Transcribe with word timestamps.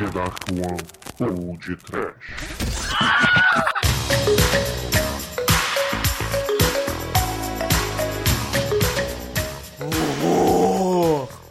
The 0.00 0.06
Dark 0.06 0.48
One 0.48 0.80
ou 1.20 1.58
de 1.58 1.76
Trash. 1.76 2.14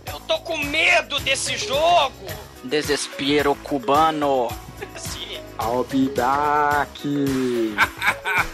Eu 0.08 0.20
tô 0.28 0.40
com 0.40 0.58
medo 0.58 1.20
desse 1.20 1.56
jogo! 1.58 2.26
Desespero 2.64 3.54
cubano. 3.54 4.50
Sim. 4.98 5.38
I'll 5.60 5.84
be 5.84 6.10
back. 6.16 6.90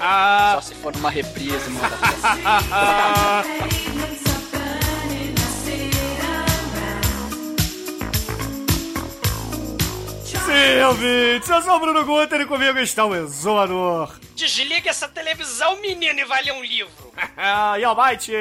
Só 0.55 0.61
se 0.61 0.75
for 0.75 0.93
numa 0.93 1.09
reprise, 1.09 1.69
mano. 1.69 1.95
Sim, 10.45 10.83
ouvintes, 10.83 11.49
eu 11.49 11.61
sou 11.63 11.73
o 11.75 11.79
Bruno 11.79 12.05
Guter 12.05 12.41
e 12.41 12.45
comigo 12.45 12.77
está 12.77 13.03
o 13.03 13.15
Exumador. 13.15 14.15
Desliga 14.35 14.91
essa 14.91 15.07
televisão, 15.07 15.81
menino, 15.81 16.19
e 16.19 16.23
vai 16.23 16.43
ler 16.43 16.51
um 16.53 16.63
livro. 16.63 16.91
Ah, 17.35 17.77
e 17.79 17.83
Almighty. 17.83 18.31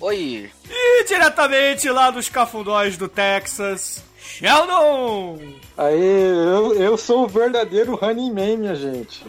Oi. 0.00 0.48
E 0.70 1.04
diretamente 1.04 1.90
lá 1.90 2.10
dos 2.12 2.28
cafundóis 2.28 2.96
do 2.96 3.08
Texas, 3.08 4.00
Sheldon. 4.16 5.40
Aí, 5.76 6.00
eu, 6.00 6.74
eu 6.74 6.96
sou 6.96 7.24
o 7.24 7.28
verdadeiro 7.28 7.96
Running 7.96 8.32
Man, 8.32 8.56
minha 8.56 8.76
gente. 8.76 9.24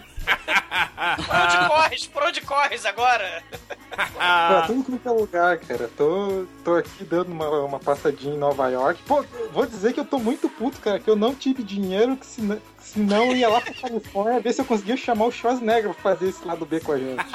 Por 1.25 1.35
onde 1.35 1.67
corres? 1.67 2.07
Por 2.07 2.23
onde 2.23 2.41
corres 2.41 2.85
agora? 2.85 3.43
Pra 3.89 4.63
tudo 4.67 4.83
quanto 4.83 5.07
é 5.07 5.11
lugar, 5.11 5.57
cara. 5.59 5.89
Tô, 5.95 6.45
tô 6.63 6.75
aqui 6.75 7.03
dando 7.03 7.31
uma, 7.31 7.49
uma 7.61 7.79
passadinha 7.79 8.33
em 8.33 8.37
Nova 8.37 8.67
York. 8.69 9.01
Pô, 9.03 9.23
vou 9.51 9.65
dizer 9.65 9.93
que 9.93 9.99
eu 9.99 10.05
tô 10.05 10.19
muito 10.19 10.49
puto, 10.49 10.79
cara, 10.79 10.99
que 10.99 11.09
eu 11.09 11.15
não 11.15 11.33
tive 11.33 11.63
dinheiro, 11.63 12.17
que 12.17 12.25
senão, 12.25 12.59
senão 12.79 13.25
eu 13.25 13.35
ia 13.35 13.49
lá 13.49 13.61
pra 13.61 13.73
Califórnia 13.73 14.39
ver 14.39 14.53
se 14.53 14.61
eu 14.61 14.65
conseguia 14.65 14.97
chamar 14.97 15.25
o 15.25 15.31
Schwarzenegger 15.31 15.93
pra 15.93 16.13
fazer 16.15 16.29
esse 16.29 16.45
lado 16.45 16.65
B 16.65 16.79
com 16.79 16.91
a 16.91 16.97
gente. 16.97 17.25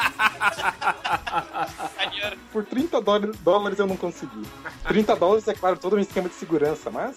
Por 2.53 2.65
30 2.65 3.01
dólares, 3.01 3.37
dólares 3.41 3.79
eu 3.79 3.87
não 3.87 3.97
consegui. 3.97 4.43
30 4.87 5.17
dólares 5.17 5.49
é 5.49 5.55
claro, 5.55 5.79
todo 5.79 5.97
um 5.97 6.01
esquema 6.01 6.29
de 6.29 6.35
segurança, 6.35 6.91
mas. 6.91 7.17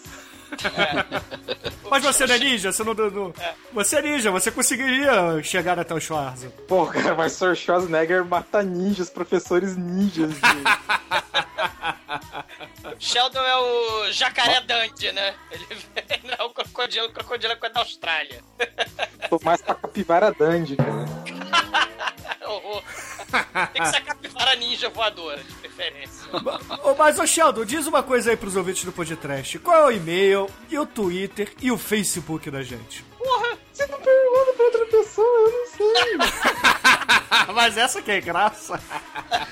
Mas 1.90 2.02
você 2.02 2.26
não 2.26 2.34
é 2.34 2.38
ninja? 2.38 2.72
Você 2.72 2.82
não, 2.84 2.94
não- 2.94 3.34
Você 3.72 3.96
é 3.96 4.02
ninja, 4.02 4.30
você 4.30 4.50
conseguiria 4.50 5.42
chegar 5.42 5.78
até 5.78 5.94
o 5.94 6.00
Schwarza. 6.00 6.48
Pô, 6.68 6.86
cara, 6.86 7.14
mas 7.14 7.40
o 7.40 7.54
Schwarzenegger 7.54 8.24
mata 8.24 8.62
ninjas, 8.62 9.10
professores 9.10 9.76
ninjas. 9.76 10.32
Sheldon 12.98 13.40
é 13.42 13.56
o 13.56 14.12
jacaré 14.12 14.60
Dundee, 14.60 15.12
né? 15.12 15.34
Ele 15.50 15.66
não 16.24 16.34
é 16.38 16.42
o 16.44 16.50
crocodilo, 16.50 17.06
o 17.08 17.12
crocodilo 17.12 17.52
é 17.52 17.56
coisa 17.56 17.74
da 17.74 17.80
Austrália. 17.80 18.42
Tô 19.28 19.38
mais 19.42 19.60
pra 19.62 19.74
capivara 19.74 20.32
Dandy, 20.32 20.76
cara. 20.76 21.04
Horror. 22.46 22.82
Tem 23.72 23.82
que 23.82 23.88
ser 23.88 23.96
a 23.96 24.00
capivara 24.00 24.56
ninja 24.56 24.88
voadora, 24.88 25.42
de 25.42 25.54
preferência. 25.54 26.28
Mas, 26.96 27.18
ô 27.18 27.26
Sheldon, 27.26 27.64
diz 27.64 27.86
uma 27.86 28.02
coisa 28.02 28.30
aí 28.30 28.36
pros 28.36 28.56
ouvintes 28.56 28.84
do 28.84 28.92
podcast. 28.92 29.58
Qual 29.58 29.76
é 29.76 29.84
o 29.84 29.90
e-mail, 29.90 30.48
e 30.70 30.78
o 30.78 30.86
Twitter 30.86 31.52
e 31.60 31.70
o 31.70 31.78
Facebook 31.78 32.50
da 32.50 32.62
gente? 32.62 33.04
Porra! 33.18 33.58
Você 33.74 33.86
não 33.88 33.98
pergunta 33.98 34.52
pra 34.56 34.64
outra 34.66 34.86
pessoa, 34.86 35.26
eu 35.26 35.52
não 35.52 35.66
sei. 35.66 36.18
Mas 37.52 37.76
essa 37.76 38.00
que 38.00 38.12
é 38.12 38.20
graça. 38.20 38.80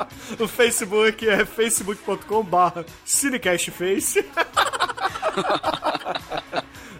O 0.39 0.47
Facebook 0.47 1.27
é 1.27 1.45
facebook.com 1.45 2.43
barra 2.43 2.85
cinecastface. 3.05 4.25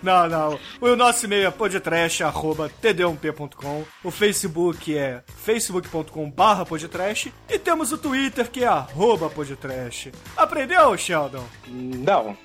Não, 0.03 0.28
não. 0.28 0.59
O 0.81 0.95
nosso 0.97 1.25
e-mail 1.25 1.47
é 1.47 1.51
podtrash.td1p.com. 1.51 3.85
O 4.03 4.12
Facebook 4.12 4.97
é 4.97 5.23
facebook.com 5.46 6.29
barra 6.29 6.66
podtrash. 6.66 7.31
E 7.50 7.57
temos 7.57 7.94
o 7.94 7.97
Twitter 7.97 8.51
que 8.51 8.66
é 8.66 8.67
arroba 8.67 9.29
podtrash. 9.29 10.09
Aprendeu, 10.35 10.97
Sheldon? 10.97 11.46
Não. 11.66 12.38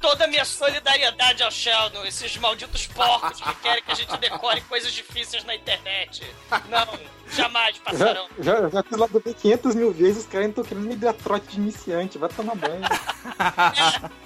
Toda 0.00 0.24
a 0.24 0.28
minha 0.28 0.44
solidariedade 0.44 1.42
ao 1.42 1.50
Sheldon, 1.50 2.04
esses 2.04 2.36
malditos 2.36 2.86
porcos 2.86 3.40
que 3.40 3.54
querem 3.56 3.82
que 3.82 3.92
a 3.92 3.94
gente 3.94 4.16
decore 4.18 4.60
coisas 4.62 4.92
difíceis 4.92 5.44
na 5.44 5.54
internet. 5.54 6.22
Não, 6.68 6.86
jamais 7.30 7.78
passarão. 7.78 8.28
já, 8.38 8.68
já 8.68 8.82
fiz 8.82 8.96
lá 8.96 9.06
do 9.06 9.20
B 9.20 9.34
500 9.34 9.74
mil 9.74 9.92
vezes, 9.92 10.18
os 10.18 10.24
caras 10.26 10.46
ainda 10.46 10.60
estão 10.60 10.64
querendo 10.64 10.86
me 10.86 10.96
dar 10.96 11.12
trote 11.14 11.46
de 11.48 11.56
iniciante, 11.56 12.18
vai 12.18 12.28
tomar 12.28 12.54
banho. 12.54 12.82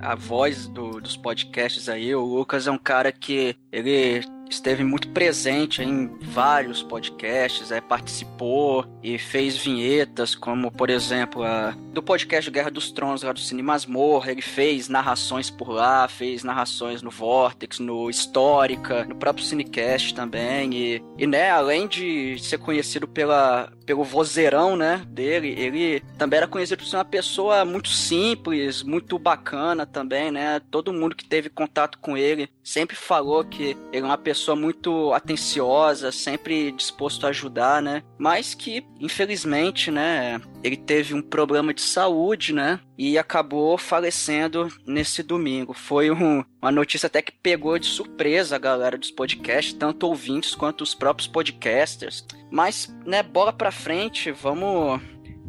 A, 0.00 0.12
a 0.12 0.14
voz 0.14 0.68
do- 0.68 1.00
dos 1.00 1.16
podcasts 1.16 1.88
aí, 1.88 2.14
o 2.14 2.20
Lucas 2.24 2.66
é 2.68 2.70
um 2.70 2.78
cara 2.78 3.10
que 3.10 3.56
ele 3.72 4.22
esteve 4.48 4.84
muito 4.84 5.08
presente 5.08 5.82
em 5.82 6.08
vários 6.20 6.82
podcasts, 6.82 7.70
é, 7.70 7.80
participou 7.80 8.84
e 9.02 9.18
fez 9.18 9.56
vinhetas, 9.56 10.34
como, 10.34 10.70
por 10.70 10.90
exemplo, 10.90 11.42
a, 11.42 11.72
do 11.92 12.02
podcast 12.02 12.50
Guerra 12.50 12.70
dos 12.70 12.90
Tronos, 12.90 13.22
lá 13.22 13.32
do 13.32 13.40
Cine 13.40 13.62
Masmorra, 13.62 14.30
ele 14.30 14.42
fez 14.42 14.88
narrações 14.88 15.50
por 15.50 15.70
lá, 15.70 16.08
fez 16.08 16.44
narrações 16.44 17.02
no 17.02 17.10
Vortex, 17.10 17.78
no 17.78 18.08
Histórica, 18.08 19.04
no 19.04 19.16
próprio 19.16 19.44
Cinecast 19.44 20.14
também, 20.14 20.72
e, 20.74 21.02
e 21.16 21.26
né, 21.26 21.50
além 21.50 21.86
de 21.86 22.38
ser 22.38 22.58
conhecido 22.58 23.06
pela, 23.06 23.72
pelo 23.88 24.04
vozeirão, 24.04 24.76
né, 24.76 25.02
dele, 25.08 25.54
ele 25.56 26.02
também 26.18 26.36
era 26.36 26.46
conhecido 26.46 26.80
por 26.80 26.86
ser 26.86 26.98
uma 26.98 27.06
pessoa 27.06 27.64
muito 27.64 27.88
simples, 27.88 28.82
muito 28.82 29.18
bacana 29.18 29.86
também, 29.86 30.30
né, 30.30 30.60
todo 30.70 30.92
mundo 30.92 31.16
que 31.16 31.24
teve 31.24 31.48
contato 31.48 31.98
com 31.98 32.14
ele 32.14 32.50
sempre 32.62 32.94
falou 32.94 33.42
que 33.42 33.74
ele 33.90 34.02
é 34.02 34.04
uma 34.04 34.18
pessoa 34.18 34.54
muito 34.54 35.10
atenciosa, 35.14 36.12
sempre 36.12 36.70
disposto 36.72 37.24
a 37.24 37.30
ajudar, 37.30 37.80
né, 37.80 38.02
mas 38.18 38.52
que, 38.52 38.84
infelizmente, 39.00 39.90
né, 39.90 40.38
ele 40.62 40.76
teve 40.76 41.14
um 41.14 41.22
problema 41.22 41.72
de 41.72 41.80
saúde, 41.80 42.52
né, 42.52 42.80
e 42.98 43.16
acabou 43.16 43.78
falecendo 43.78 44.68
nesse 44.84 45.22
domingo. 45.22 45.72
Foi 45.72 46.10
um- 46.10 46.44
uma 46.60 46.72
notícia 46.72 47.06
até 47.06 47.22
que 47.22 47.30
pegou 47.30 47.78
de 47.78 47.86
surpresa 47.86 48.56
a 48.56 48.58
galera 48.58 48.98
dos 48.98 49.12
podcasts, 49.12 49.72
tanto 49.72 50.04
ouvintes 50.06 50.54
quanto 50.56 50.82
os 50.82 50.94
próprios 50.96 51.28
podcasters. 51.28 52.26
Mas, 52.50 52.92
né, 53.06 53.22
bola 53.22 53.52
pra 53.52 53.70
frente, 53.70 54.32
vamos 54.32 55.00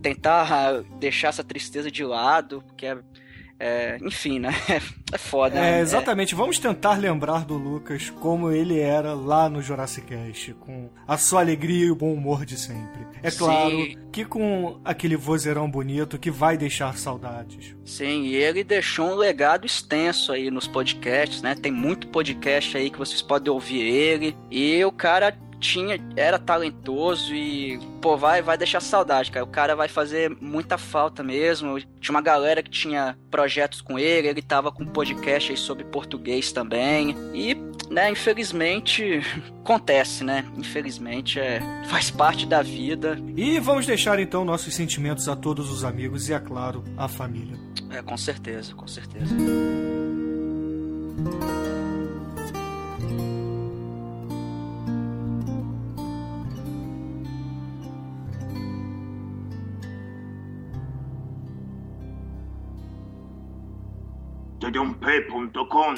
tentar 0.01 0.83
deixar 0.99 1.29
essa 1.29 1.43
tristeza 1.43 1.89
de 1.89 2.03
lado, 2.05 2.63
porque 2.67 2.85
é, 2.85 2.97
É, 3.59 3.97
enfim, 4.01 4.39
né? 4.39 4.49
É 5.11 5.17
foda. 5.17 5.57
É, 5.57 5.61
né? 5.61 5.81
exatamente. 5.81 6.35
Vamos 6.35 6.59
tentar 6.59 6.93
lembrar 6.93 7.43
do 7.43 7.55
Lucas 7.55 8.11
como 8.11 8.51
ele 8.51 8.79
era 8.79 9.15
lá 9.15 9.49
no 9.49 9.59
Jurassic 9.59 10.05
Cast, 10.05 10.53
com 10.53 10.87
a 11.07 11.17
sua 11.17 11.41
alegria 11.41 11.87
e 11.87 11.89
o 11.89 11.95
bom 11.95 12.13
humor 12.13 12.45
de 12.45 12.55
sempre. 12.59 13.07
É 13.23 13.31
claro 13.31 13.71
Sim. 13.71 13.97
que 14.11 14.23
com 14.23 14.79
aquele 14.85 15.17
vozeirão 15.17 15.67
bonito 15.67 16.19
que 16.19 16.29
vai 16.29 16.59
deixar 16.59 16.95
saudades. 16.95 17.75
Sim, 17.83 18.21
e 18.25 18.35
ele 18.35 18.63
deixou 18.63 19.07
um 19.07 19.15
legado 19.15 19.65
extenso 19.65 20.31
aí 20.31 20.51
nos 20.51 20.67
podcasts, 20.67 21.41
né? 21.41 21.55
Tem 21.55 21.71
muito 21.71 22.07
podcast 22.09 22.77
aí 22.77 22.91
que 22.91 22.99
vocês 22.99 23.23
podem 23.23 23.51
ouvir 23.51 23.81
ele. 23.81 24.37
E 24.51 24.85
o 24.85 24.91
cara 24.91 25.35
tinha, 25.59 25.99
era 26.15 26.39
talentoso 26.39 27.33
e, 27.33 27.79
pô, 28.01 28.17
vai, 28.17 28.41
vai 28.41 28.57
deixar 28.57 28.79
saudade, 28.79 29.31
cara. 29.31 29.45
O 29.45 29.49
cara 29.49 29.75
vai 29.75 29.87
fazer 29.87 30.35
muita 30.41 30.77
falta 30.77 31.21
mesmo. 31.21 31.79
Tinha 31.99 32.15
uma 32.15 32.21
galera 32.21 32.63
que 32.63 32.69
tinha 32.69 33.17
projetos 33.29 33.81
com 33.81 33.99
ele, 33.99 34.27
ele 34.27 34.41
tava 34.41 34.71
com 34.71 34.85
podcast 34.85 35.51
aí 35.51 35.57
sobre 35.57 35.83
português 35.83 36.51
também. 36.51 37.15
E, 37.33 37.55
né, 37.89 38.09
infelizmente, 38.09 39.21
acontece, 39.63 40.23
né? 40.23 40.45
Infelizmente, 40.57 41.39
é, 41.39 41.61
faz 41.87 42.09
parte 42.09 42.45
da 42.45 42.61
vida. 42.61 43.17
E 43.35 43.59
vamos 43.59 43.85
deixar 43.85 44.19
então 44.19 44.45
nossos 44.45 44.73
sentimentos 44.73 45.27
a 45.27 45.35
todos 45.35 45.69
os 45.69 45.83
amigos 45.83 46.29
e, 46.29 46.33
é 46.33 46.39
claro, 46.39 46.83
à 46.97 47.07
família. 47.07 47.57
É, 47.91 48.01
com 48.01 48.17
certeza, 48.17 48.73
com 48.73 48.87
certeza. 48.87 49.35
Tedump.com 64.69 65.95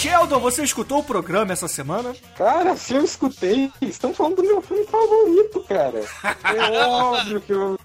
Sheldon, 0.00 0.40
você 0.40 0.64
escutou 0.64 1.00
o 1.00 1.04
programa 1.04 1.52
essa 1.52 1.68
semana? 1.68 2.14
Cara, 2.38 2.74
se 2.74 2.94
eu 2.94 3.04
escutei, 3.04 3.70
estão 3.82 4.14
falando 4.14 4.36
do 4.36 4.44
meu 4.44 4.62
filme 4.62 4.86
favorito, 4.86 5.60
cara. 5.68 6.02
É 6.56 6.80
óbvio 6.88 7.40
que 7.42 7.52
eu. 7.52 7.78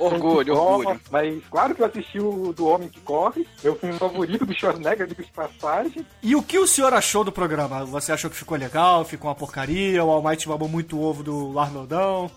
Orgulho, 0.00 0.56
orgulho. 0.56 1.00
Mas 1.10 1.42
claro 1.50 1.74
que 1.74 1.82
eu 1.82 1.86
assisti 1.86 2.18
o 2.18 2.52
do 2.52 2.66
Homem 2.66 2.88
que 2.88 3.00
Corre, 3.00 3.46
meu 3.62 3.76
filme 3.76 3.98
favorito 3.98 4.46
do 4.46 4.54
Schwarzenegger, 4.54 5.06
de 5.06 5.14
passagem. 5.30 6.06
E 6.22 6.34
o 6.34 6.42
que 6.42 6.58
o 6.58 6.66
senhor 6.66 6.92
achou 6.92 7.22
do 7.22 7.32
programa? 7.32 7.84
Você 7.84 8.12
achou 8.12 8.30
que 8.30 8.36
ficou 8.36 8.56
legal? 8.56 9.04
Ficou 9.04 9.28
uma 9.28 9.34
porcaria? 9.34 10.04
O 10.04 10.10
Almighty 10.10 10.48
babou 10.48 10.68
muito 10.68 10.96
o 10.96 11.02
ovo 11.02 11.22
do 11.22 11.58
Arnoldão? 11.58 12.30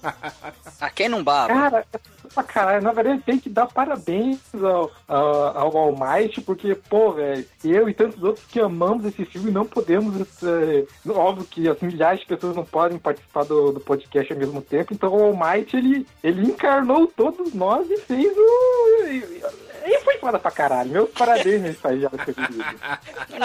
A 0.80 0.90
quem 0.90 1.10
não 1.10 1.24
baba? 1.24 1.54
Cara, 1.54 1.86
pra 2.34 2.44
caralho, 2.44 2.84
na 2.84 2.92
verdade 2.92 3.22
tem 3.26 3.40
que 3.40 3.50
dar 3.50 3.68
parabéns 3.68 4.40
ao, 4.56 4.92
ao, 5.08 5.58
ao 5.58 5.78
All 5.78 5.96
Might, 5.98 6.42
porque, 6.42 6.76
pô, 6.76 7.14
velho, 7.14 7.46
eu 7.64 7.88
e 7.88 7.94
tantos 7.94 8.22
outros 8.24 8.46
que 8.46 8.60
amamos 8.60 9.06
esse 9.06 9.26
filme 9.26 9.52
não 9.52 9.66
podemos. 9.66 10.16
é, 10.44 10.86
óbvio 11.10 11.46
que 11.46 11.70
as 11.70 11.80
milhares 11.82 12.22
de 12.22 12.28
pessoas 12.28 12.56
não 12.56 12.66
podem 12.66 12.98
participar 12.98 13.46
do, 13.46 13.72
do 13.72 13.80
podcast 13.80 14.32
ao 14.34 14.40
mesmo 14.40 14.62
tempo, 14.62 14.94
então 14.94 15.14
o 15.14 15.24
All 15.24 15.36
Might 15.36 15.76
ele, 15.76 16.06
ele 16.24 16.44
encarnou 16.44 17.08
todos 17.08 17.53
nós 17.54 17.90
e 17.90 17.98
fez 17.98 18.34
o. 18.36 20.04
Foi 20.04 20.18
foda 20.18 20.40
pra 20.40 20.52
caralho. 20.52 20.90
Meus 20.92 21.10
parabéns 21.12 21.62
nesse 21.62 21.76
estagiário. 21.76 22.20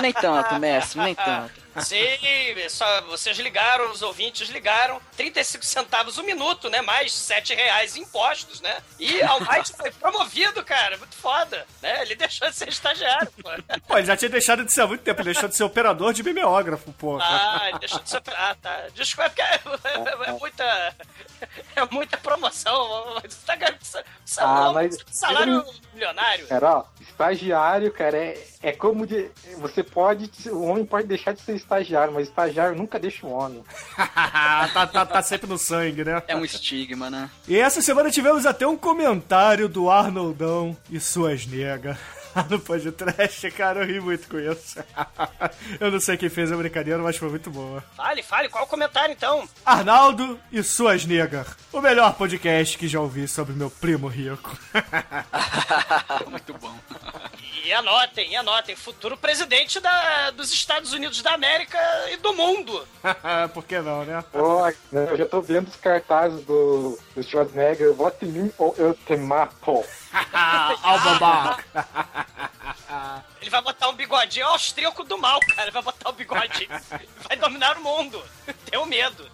Nem 0.01 0.13
tanto, 0.13 0.59
mestre, 0.59 1.01
nem 1.01 1.15
tanto. 1.15 1.68
Sim, 1.81 2.69
só 2.69 3.01
vocês 3.03 3.39
ligaram, 3.39 3.91
os 3.91 4.03
ouvintes 4.03 4.49
ligaram, 4.49 5.01
35 5.17 5.65
centavos 5.65 6.19
o 6.19 6.23
minuto, 6.23 6.69
né? 6.69 6.81
Mais 6.83 7.13
7 7.13 7.55
reais 7.55 7.97
em 7.97 8.03
impostos, 8.03 8.61
né? 8.61 8.79
E 8.99 9.23
Almighty 9.23 9.73
foi 9.77 9.91
promovido, 9.91 10.65
cara, 10.65 10.97
muito 10.97 11.15
foda, 11.15 11.67
né? 11.83 12.03
Ele 12.03 12.15
deixou 12.17 12.49
de 12.49 12.57
ser 12.57 12.69
estagiário, 12.69 13.31
pô. 13.43 13.51
Pô, 13.87 13.99
ele 13.99 14.07
já 14.07 14.17
tinha 14.17 14.29
deixado 14.31 14.65
de 14.65 14.73
ser 14.73 14.83
há 14.83 14.87
muito 14.87 15.03
tempo, 15.03 15.21
ele 15.21 15.33
deixou 15.33 15.49
de 15.49 15.57
ser 15.57 15.65
operador 15.65 16.13
de 16.13 16.23
mimeógrafo, 16.23 16.93
pô. 16.93 17.19
Ah, 17.21 17.67
ele 17.69 17.79
deixou 17.81 18.01
de 18.01 18.09
ser... 18.11 18.23
Ah, 18.29 18.57
tá. 18.61 18.87
Desculpa, 18.95 19.27
é 19.43 19.59
porque 19.59 19.89
é, 19.89 20.29
é 20.29 20.33
muita... 20.33 20.95
É 21.77 21.85
muita 21.91 22.17
promoção, 22.17 23.15
você 23.23 23.39
tá 23.47 23.55
ganhando 23.55 23.79
salário, 24.25 24.69
Ah, 24.69 24.73
mas- 24.73 24.97
salário 25.11 25.65
milionário. 25.95 26.47
Cara, 26.49 26.79
ó, 26.79 26.85
estagiário, 27.09 27.93
cara, 27.93 28.17
é, 28.17 28.39
é 28.63 28.73
como 28.73 29.07
de. 29.07 29.31
Você 29.59 29.83
pode. 29.83 30.31
O 30.51 30.63
homem 30.65 30.85
pode 30.85 31.07
deixar 31.07 31.33
de 31.33 31.41
ser 31.41 31.57
estagiário, 31.57 32.13
mas 32.13 32.29
estagiário 32.29 32.77
nunca 32.77 32.99
deixa 32.99 33.27
o 33.27 33.31
homem. 33.31 33.65
tá, 33.97 34.87
tá, 34.87 35.07
tá 35.07 35.23
sempre 35.23 35.49
no 35.49 35.59
sangue, 35.59 36.05
né? 36.05 36.23
É 36.29 36.37
um 36.37 36.45
estigma, 36.45 37.11
né? 37.11 37.31
E 37.47 37.59
essa 37.59 37.83
semana 37.83 38.11
tivemos 38.11 38.47
até 38.47 38.67
um 38.67 38.77
comentário 38.77 39.69
do 39.69 39.91
Arnoldão 39.91 40.77
e 40.91 41.01
suas 41.01 41.47
negas. 41.47 41.99
No 42.49 42.59
podcast, 42.61 43.51
cara, 43.53 43.81
eu 43.81 43.87
ri 43.87 44.01
muito 44.01 44.29
com 44.29 44.39
isso. 44.39 44.79
Eu 45.81 45.91
não 45.91 46.01
sei 46.01 46.17
quem 46.17 46.29
fez 46.29 46.51
a 46.53 46.57
brincadeira, 46.57 47.03
mas 47.03 47.17
foi 47.17 47.29
muito 47.29 47.51
boa. 47.51 47.83
Fale, 47.97 48.23
fale, 48.23 48.49
qual 48.49 48.65
o 48.65 48.67
comentário 48.67 49.13
então? 49.13 49.49
Arnaldo 49.65 50.39
e 50.51 50.63
suas 50.63 51.05
negas. 51.05 51.49
O 51.73 51.81
melhor 51.81 52.15
podcast 52.15 52.77
que 52.79 52.89
já 52.89 53.01
ouvi 53.01 53.27
sobre 53.27 53.55
meu 53.55 53.71
primo 53.71 54.09
rico. 54.09 54.57
Muito 56.29 56.55
bom. 56.55 56.75
E 57.65 57.73
anotem, 57.73 58.31
e 58.31 58.37
anotem, 58.37 58.75
futuro 58.75 59.17
presidente 59.17 59.79
da, 59.81 60.31
dos 60.31 60.53
Estados 60.53 60.93
Unidos 60.93 61.21
da 61.23 61.35
América 61.35 61.79
e 62.11 62.17
do 62.17 62.33
mundo. 62.33 62.87
Por 63.53 63.65
que 63.65 63.79
não, 63.81 64.05
né? 64.05 64.25
Ó, 64.33 64.67
né, 64.91 65.09
eu 65.11 65.17
já 65.17 65.27
tô 65.27 65.41
vendo 65.43 65.69
os 65.69 65.77
cartazes 65.77 66.45
do, 66.45 66.99
do 67.15 67.23
Schwarzenegger. 67.23 67.93
Vote 67.93 68.25
em 68.25 68.29
mim 68.29 68.53
ou 68.57 68.75
eu 68.79 68.95
te 68.95 69.17
mato. 69.17 69.85
Albabá. 70.83 71.59
Ele 73.41 73.51
vai 73.51 73.63
botar 73.63 73.89
um 73.89 73.95
bigodinho 73.95 74.47
austríaco 74.47 75.05
do 75.05 75.17
mal, 75.19 75.41
cara. 75.41 75.63
Ele 75.63 75.71
vai 75.71 75.83
botar 75.83 76.11
um 76.11 76.13
bigodinho. 76.13 76.69
vai 77.29 77.37
dominar 77.37 77.77
o 77.77 77.83
mundo. 77.83 78.23
Tenho 78.71 78.85
medo. 78.87 79.31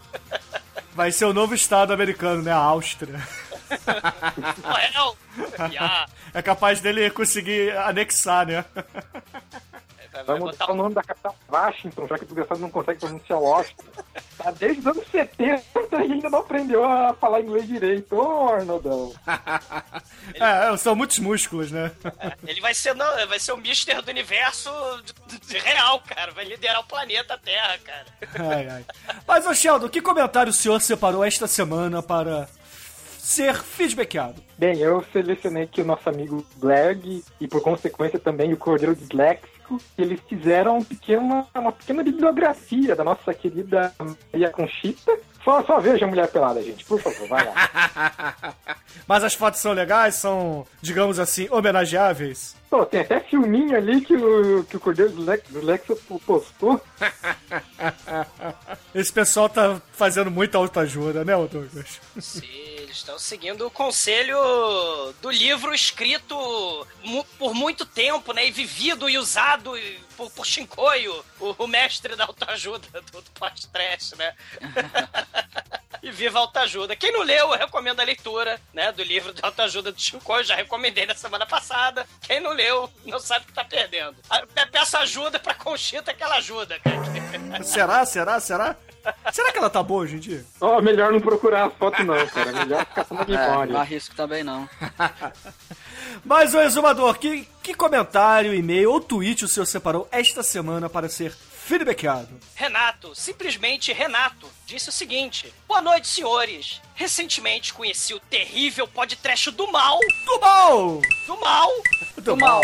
Vai 0.93 1.11
ser 1.11 1.25
o 1.25 1.33
novo 1.33 1.55
estado 1.55 1.93
americano, 1.93 2.43
né? 2.43 2.53
A 2.53 2.57
Áustria. 2.57 3.21
É 6.33 6.43
capaz 6.43 6.81
dele 6.81 7.11
conseguir 7.11 7.77
anexar, 7.77 8.47
né? 8.47 8.65
Vai, 10.15 10.25
Vai 10.25 10.39
mudar 10.39 10.53
botar 10.53 10.73
o 10.73 10.75
nome 10.77 10.95
da 10.95 11.03
capital 11.03 11.35
Washington, 11.51 12.07
já 12.07 12.17
que 12.19 12.23
o 12.25 12.27
desgraçado 12.27 12.61
não 12.61 12.71
consegue 12.71 13.01
pronunciar 13.01 13.39
Washington. 13.41 13.85
Tá 14.39 14.51
desde 14.53 14.81
os 14.81 14.87
anos 14.87 15.07
70 15.11 15.63
e 16.07 16.13
ainda 16.13 16.31
não 16.31 16.39
aprendeu 16.41 16.85
a 16.85 17.15
falar 17.15 17.41
inglês 17.41 17.67
direito. 17.67 18.15
Ô, 18.17 18.49
Arnoldão. 18.49 19.13
É, 20.35 20.77
são 20.77 20.95
muitos 20.97 21.19
músculos, 21.19 21.71
né? 21.71 21.93
Ele 22.47 22.61
vai 22.61 22.75
ser, 22.75 22.95
não, 22.95 23.07
vai 23.29 23.39
ser 23.39 23.53
o 23.53 23.57
Mister 23.57 24.03
do 24.03 24.11
universo 24.11 24.71
de- 25.29 25.39
de 25.47 25.59
real, 25.59 26.01
cara. 26.01 26.33
Vai 26.33 26.45
liderar 26.45 26.81
o 26.81 26.85
planeta 26.85 27.39
Terra, 27.39 27.79
cara. 27.85 28.07
Ai, 28.55 28.69
ai. 28.69 28.85
Mas, 29.27 29.47
ô 29.47 29.55
Sheldon, 29.55 29.89
que 29.89 30.01
comentário 30.01 30.51
o 30.51 30.55
senhor 30.55 30.81
separou 30.81 31.25
esta 31.25 31.47
semana 31.47 32.03
para 32.03 32.49
ser 33.19 33.55
feedbackado? 33.63 34.43
Bem, 34.59 34.79
eu 34.79 35.05
selecionei 35.13 35.65
aqui 35.65 35.83
o 35.83 35.85
nosso 35.85 36.09
amigo 36.09 36.45
Blerg 36.57 37.23
e, 37.41 37.47
por 37.47 37.63
consequência, 37.63 38.19
também 38.19 38.53
o 38.53 38.57
Cordeiro 38.57 38.95
Disléxico. 38.97 39.54
Que 39.67 39.77
Eles 39.97 40.21
fizeram 40.29 40.79
um 40.79 40.85
pequeno- 40.85 41.47
uma 41.55 41.73
pequena 41.73 42.03
bibliografia 42.03 42.95
da 42.95 43.03
nossa 43.05 43.33
querida 43.35 43.93
Maria 44.33 44.51
Conchita. 44.51 45.13
Só, 45.45 45.63
só 45.65 45.79
veja 45.79 46.07
a 46.07 46.09
mulher 46.09 46.29
pelada, 46.29 46.63
gente, 46.63 46.85
por 46.87 46.99
favor, 46.99 47.29
vai 47.29 47.45
lá. 47.45 48.55
Mas 49.07 49.23
as 49.25 49.35
fotos 49.35 49.61
são 49.61 49.73
legais, 49.73 50.15
são, 50.15 50.67
digamos 50.81 51.19
assim, 51.19 51.47
homenageáveis. 51.51 52.57
Pô, 52.71 52.87
tem 52.87 53.01
até 53.03 53.21
filminho 53.21 53.77
ali 53.77 54.01
que 54.01 54.17
o, 54.17 54.65
que 54.65 54.77
o 54.77 54.81
Cordeiro 54.81 55.13
Disléxico 55.13 56.19
postou. 56.21 56.81
Esse 58.95 59.13
pessoal 59.13 59.49
tá 59.49 59.81
fazendo 59.93 60.31
muita 60.31 60.57
autoajuda, 60.59 61.25
né, 61.25 61.35
Douglas? 61.37 62.01
Sim, 62.19 62.43
estão 62.95 63.19
seguindo 63.19 63.67
o 63.67 63.71
conselho 63.71 64.39
do 65.21 65.31
livro 65.31 65.75
escrito 65.75 66.35
mu- 67.03 67.25
por 67.39 67.53
muito 67.55 67.85
tempo, 67.85 68.33
né? 68.33 68.47
E 68.47 68.51
vivido 68.51 69.09
e 69.09 69.19
usado 69.19 69.73
por, 70.17 70.31
por 70.31 70.47
Shinkoio, 70.47 71.25
o, 71.41 71.55
o 71.65 71.67
mestre 71.67 72.15
da 72.17 72.25
autoajuda 72.25 72.87
do, 73.13 73.21
do 73.21 73.31
podcast, 73.33 74.17
né? 74.17 74.35
e 76.03 76.11
viva 76.11 76.39
a 76.39 76.43
autoajuda. 76.43 76.95
Quem 76.95 77.13
não 77.13 77.23
leu, 77.23 77.53
eu 77.53 77.59
recomendo 77.59 78.01
a 78.01 78.05
leitura, 78.05 78.61
né? 78.73 78.93
Do 78.93 79.03
livro 79.03 79.33
de 79.33 79.41
autoajuda 79.43 79.91
do 79.91 80.01
Shinkoio. 80.01 80.45
Já 80.45 80.55
recomendei 80.55 81.07
na 81.07 81.15
semana 81.15 81.47
passada. 81.47 82.07
Quem 82.23 82.41
não 82.41 82.53
leu, 82.53 82.91
não 83.05 83.19
sabe 83.19 83.45
o 83.45 83.49
que 83.49 83.55
tá 83.55 83.65
perdendo. 83.65 84.17
Ah, 84.31 84.43
pe- 84.47 84.67
Peça 84.67 84.99
ajuda 85.01 85.39
pra 85.39 85.55
Conchita 85.55 86.13
que 86.15 86.23
ela 86.23 86.37
ajuda, 86.37 86.79
cara. 86.81 87.63
Será, 87.65 88.05
será, 88.05 88.39
será? 88.41 88.77
Será 89.33 89.53
que 89.53 89.59
ela 89.59 89.69
tá 89.71 89.83
boa 89.83 90.03
hoje 90.03 90.17
em 90.17 90.21
dia? 90.21 90.45
Ó, 90.61 90.81
melhor 90.81 91.13
não 91.13 91.21
procurar 91.21 91.67
a 91.67 91.71
foto 91.71 92.03
não, 92.05 92.27
cara. 92.29 92.53
Melhor 92.53 92.87
ficar 92.87 93.05
só 93.05 93.15
na 93.15 93.23
É, 93.25 93.27
não 93.27 93.37
memória. 93.37 93.79
arrisco 93.79 94.15
também 94.15 94.43
não. 94.45 94.69
Mas, 96.25 96.55
ô 96.55 96.61
exumador, 96.61 97.19
que, 97.19 97.47
que 97.63 97.75
comentário, 97.75 98.55
e-mail 98.55 98.91
ou 98.93 99.01
tweet 99.01 99.45
o 99.45 99.49
senhor 99.49 99.67
separou 99.67 100.09
esta 100.11 100.43
semana 100.43 100.89
para 100.89 101.09
ser 101.09 101.35
feedbackado? 101.65 102.29
Renato, 102.55 103.15
simplesmente 103.15 103.93
Renato, 103.93 104.49
disse 104.67 104.91
o 104.91 104.93
seguinte: 104.93 105.53
Boa 105.67 105.81
noite, 105.81 106.07
senhores. 106.07 106.81
Recentemente 106.95 107.73
conheci 107.73 108.15
o 108.15 108.21
terrível 108.21 108.87
podcast 108.87 109.51
do 109.51 109.67
mal. 109.73 109.99
Do 110.27 110.41
mal! 110.41 111.01
Do 111.27 111.41
mal. 111.41 111.71
Do 112.19 112.37
mal. 112.37 112.63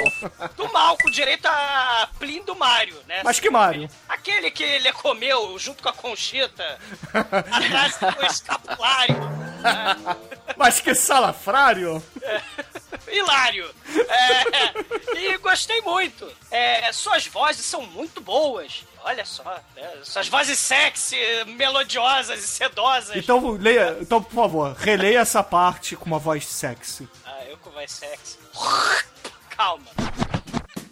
Do 0.57 0.73
mal, 0.73 0.97
com 0.99 1.11
direito 1.11 1.47
a 1.47 2.09
Plin 2.19 2.45
do 2.45 2.55
Mário, 2.55 2.97
né? 3.09 3.23
Mas 3.25 3.41
que 3.41 3.51
Mário? 3.51 3.89
Aquele 4.09 4.51
que 4.51 4.63
ele 4.63 4.93
comeu 4.93 5.59
junto 5.59 5.83
com 5.83 5.89
a 5.89 5.93
Conchita, 5.93 6.79
atrás 7.13 7.97
do 7.99 8.27
escapulário. 8.27 9.19
né? 9.19 9.97
Mas 10.57 10.81
que 10.81 10.95
salafrário! 10.95 12.03
Hilário. 13.11 13.75
É, 14.09 15.19
e 15.19 15.39
gostei 15.39 15.81
muito. 15.81 16.31
É, 16.51 16.93
suas 16.93 17.27
vozes 17.27 17.65
são 17.67 17.83
muito 17.83 18.21
boas. 18.21 18.85
Olha 19.05 19.25
só, 19.25 19.43
né? 19.77 19.89
suas 20.03 20.29
vozes 20.29 20.59
sexy, 20.59 21.17
melodiosas 21.47 22.45
e 22.45 22.47
sedosas. 22.47 23.17
Então, 23.17 23.53
leia, 23.53 23.97
então, 24.01 24.23
por 24.23 24.35
favor, 24.35 24.77
releia 24.79 25.21
essa 25.21 25.43
parte 25.43 25.97
com 25.97 26.07
uma 26.07 26.19
voz 26.19 26.47
sexy. 26.47 27.09
Ah, 27.25 27.45
eu 27.49 27.57
com 27.59 27.71
voz 27.71 27.91
sexy. 27.91 28.39
Calma. 29.51 29.87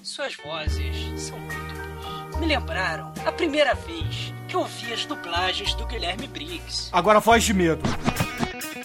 Suas 0.03 0.35
vozes 0.37 1.21
são 1.21 1.39
muito 1.39 1.75
boas. 2.01 2.37
Me 2.39 2.47
lembraram 2.47 3.13
a 3.27 3.33
primeira 3.33 3.75
vez 3.75 4.33
que 4.49 4.57
eu 4.57 4.65
vi 4.65 4.93
as 4.93 5.05
dublagens 5.05 5.75
do 5.75 5.87
Guilherme 5.87 6.27
Briggs. 6.27 6.89
Agora 6.93 7.21
voz 7.21 7.45
de 7.45 7.53
medo. 7.53 7.83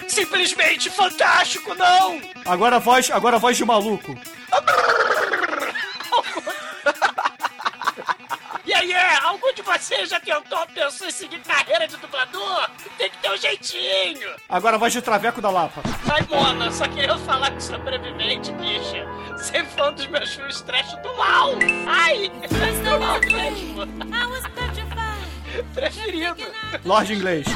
Simplesmente 0.07 0.89
fantástico, 0.89 1.73
não! 1.73 2.21
Agora 2.45 2.79
voz, 2.79 3.09
agora 3.09 3.39
voz 3.39 3.57
de 3.57 3.65
maluco. 3.65 4.15
Algum 9.33 9.53
de 9.53 9.61
vocês 9.61 10.09
já 10.09 10.19
tentou, 10.19 10.65
pensou 10.67 11.07
em 11.07 11.11
seguir 11.11 11.39
carreira 11.39 11.87
de 11.87 11.97
dublador? 11.97 12.69
Tem 12.97 13.09
que 13.09 13.17
ter 13.17 13.31
um 13.31 13.37
jeitinho! 13.37 14.35
Agora 14.47 14.77
voz 14.77 14.93
de 14.93 15.01
traveco 15.01 15.41
da 15.41 15.49
Lapa. 15.49 15.81
Ai, 16.11 16.21
Mona, 16.29 16.71
só 16.71 16.87
queria 16.87 17.17
falar 17.19 17.51
com 17.51 17.59
sobrevivente, 17.59 18.51
bicha. 18.53 19.05
Sempre 19.37 19.71
foi 19.75 19.89
um 19.89 19.93
dos 19.93 20.07
meus 20.07 20.33
filmes 20.33 20.61
trash 20.61 20.93
do 21.01 21.13
mal. 21.15 21.51
Ai, 21.87 22.29
do 22.29 22.99
mal 22.99 23.19
mesmo. 23.19 24.13
Preferido. 25.73 26.45
Lorde 26.85 27.13
Inglês. 27.13 27.47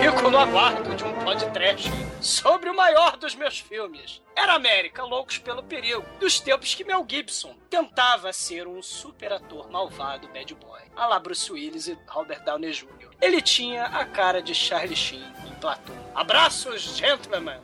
Fico 0.00 0.30
no 0.30 0.38
aguardo 0.38 0.94
de 0.94 1.04
um 1.04 1.12
podcast 1.24 1.90
sobre 2.20 2.70
o 2.70 2.76
maior 2.76 3.16
dos 3.16 3.34
meus 3.34 3.58
filmes. 3.58 4.20
Era 4.40 4.54
América, 4.54 5.02
Loucos 5.02 5.38
pelo 5.38 5.64
Perigo, 5.64 6.04
dos 6.20 6.38
tempos 6.38 6.72
que 6.72 6.84
Mel 6.84 7.04
Gibson 7.08 7.56
tentava 7.68 8.32
ser 8.32 8.68
um 8.68 8.80
super 8.80 9.32
ator 9.32 9.68
malvado 9.68 10.28
bad 10.28 10.54
boy, 10.54 10.80
a 10.96 11.08
la 11.08 11.18
Bruce 11.18 11.50
Willis 11.50 11.88
e 11.88 11.98
Robert 12.06 12.44
Downey 12.44 12.70
Jr. 12.70 13.08
Ele 13.20 13.42
tinha 13.42 13.86
a 13.86 14.04
cara 14.04 14.40
de 14.40 14.54
Charlie 14.54 14.94
Sheen 14.94 15.24
em 15.44 15.54
Platão. 15.56 15.96
Abraços, 16.14 16.96
gentlemen! 16.96 17.58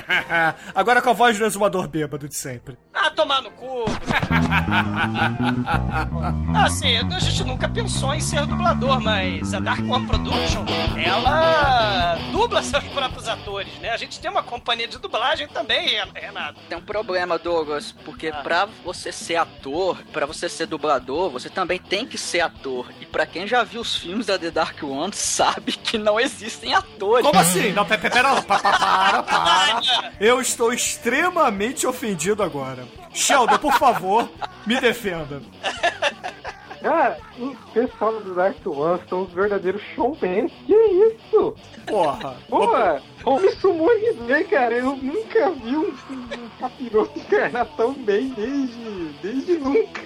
Agora 0.74 1.02
com 1.02 1.10
a 1.10 1.12
voz 1.12 1.38
do 1.38 1.44
exumador 1.44 1.86
bêbado 1.86 2.26
de 2.28 2.34
sempre. 2.34 2.78
Ah, 2.94 3.10
tomar 3.10 3.42
no 3.42 3.50
cu! 3.50 3.84
assim, 6.64 6.96
a 6.96 7.18
gente 7.18 7.44
nunca 7.44 7.68
pensou 7.68 8.14
em 8.14 8.20
ser 8.20 8.46
dublador, 8.46 9.00
mas 9.00 9.52
a 9.52 9.60
Dark 9.60 9.80
One 9.80 10.06
Production, 10.06 10.64
ela 10.96 12.16
dubla 12.32 12.62
seus 12.62 12.84
próprios 12.84 13.28
atores, 13.28 13.74
né? 13.78 13.90
A 13.90 13.98
gente 13.98 14.18
tem 14.18 14.30
uma 14.30 14.42
companhia 14.42 14.88
de 14.88 14.98
dublagem 14.98 15.46
também, 15.48 16.00
Renato. 16.14 16.60
Tem 16.68 16.76
um 16.78 16.82
problema, 16.82 17.38
Douglas, 17.38 17.92
porque 18.04 18.28
Ah. 18.28 18.42
pra 18.42 18.68
você 18.84 19.10
ser 19.12 19.36
ator, 19.36 19.98
pra 20.12 20.26
você 20.26 20.48
ser 20.48 20.66
dublador, 20.66 21.30
você 21.30 21.48
também 21.50 21.78
tem 21.78 22.06
que 22.06 22.16
ser 22.18 22.40
ator. 22.40 22.86
E 23.00 23.06
pra 23.06 23.26
quem 23.26 23.46
já 23.46 23.62
viu 23.62 23.80
os 23.80 23.96
filmes 23.96 24.26
da 24.26 24.38
The 24.38 24.50
Dark 24.50 24.82
One, 24.82 25.12
sabe 25.14 25.72
que 25.72 25.98
não 25.98 26.18
existem 26.18 26.74
atores. 26.74 27.24
Como 27.26 27.38
assim? 27.38 27.72
Não, 27.72 27.84
pera, 27.84 28.00
pera, 28.10 28.42
para, 28.42 29.22
para. 29.22 30.12
Eu 30.20 30.40
estou 30.40 30.72
extremamente 30.72 31.86
ofendido 31.86 32.42
agora. 32.42 32.86
Sheldon, 33.12 33.58
por 33.58 33.72
favor, 33.78 34.28
me 34.66 34.78
defenda. 34.80 35.40
Cara, 36.86 37.18
o 37.40 37.56
pessoal 37.74 38.20
do 38.20 38.32
Dark 38.32 38.64
One 38.64 39.00
são 39.08 39.22
os 39.22 39.32
verdadeiros 39.32 39.82
showmen. 39.96 40.48
Que 40.68 40.72
isso? 40.72 41.56
Porra. 41.84 42.36
Porra, 42.48 43.02
como 43.24 43.44
isso 43.44 43.74
muito 43.74 44.22
bem, 44.22 44.44
cara. 44.44 44.72
Eu 44.72 44.94
nunca 44.94 45.50
vi 45.50 45.76
um, 45.76 45.88
um 46.10 46.48
capiroto 46.60 47.18
encarnar 47.18 47.66
tão 47.76 47.92
bem 47.92 48.28
desde, 48.36 49.08
desde 49.20 49.58
nunca. 49.58 50.00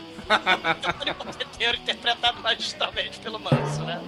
Mosqueteiro 1.26 1.76
interpretado 1.76 2.40
magistralmente 2.40 3.18
pelo 3.20 3.38
Manso, 3.38 3.82
né? 3.84 4.00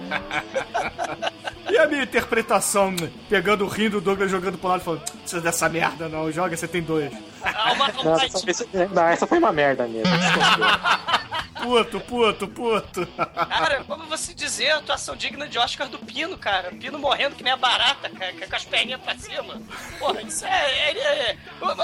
E 1.69 1.77
a 1.77 1.85
minha 1.85 2.01
interpretação, 2.03 2.95
pegando 3.29 3.65
o 3.65 3.67
rim 3.67 3.89
do 3.89 4.01
Douglas 4.01 4.31
jogando 4.31 4.57
pro 4.57 4.69
lado 4.69 4.81
e 4.81 4.83
falando: 4.83 5.01
"Não 5.11 5.17
precisa 5.17 5.41
dessa 5.41 5.69
merda, 5.69 6.09
não. 6.09 6.31
Joga, 6.31 6.57
você 6.57 6.67
tem 6.67 6.81
dois. 6.81 7.13
Há 7.43 7.73
uma 7.73 7.87
Não, 8.03 8.15
essa- 8.19 8.67
não, 8.91 9.03
essa 9.07 9.27
foi 9.27 9.37
uma 9.37 9.51
merda 9.51 9.87
mesmo. 9.87 10.11
Puto, 11.63 11.99
puto, 12.01 12.47
puto. 12.47 13.07
Cara, 13.47 13.83
como 13.85 14.03
você 14.05 14.33
dizer 14.33 14.71
a 14.71 14.77
atuação 14.77 15.15
digna 15.15 15.47
de 15.47 15.57
Oscar 15.57 15.87
do 15.87 15.97
Pino, 15.97 16.37
cara? 16.37 16.71
Pino 16.71 16.99
morrendo 16.99 17.35
que 17.35 17.43
nem 17.43 17.53
a 17.53 17.57
barata, 17.57 18.09
cara, 18.09 18.33
com 18.33 18.55
as 18.55 18.65
perninhas 18.65 19.01
pra 19.01 19.17
cima. 19.17 19.61
Porra, 19.97 20.21
isso 20.21 20.45
é. 20.45 20.91
é, 20.91 21.31
é 21.31 21.37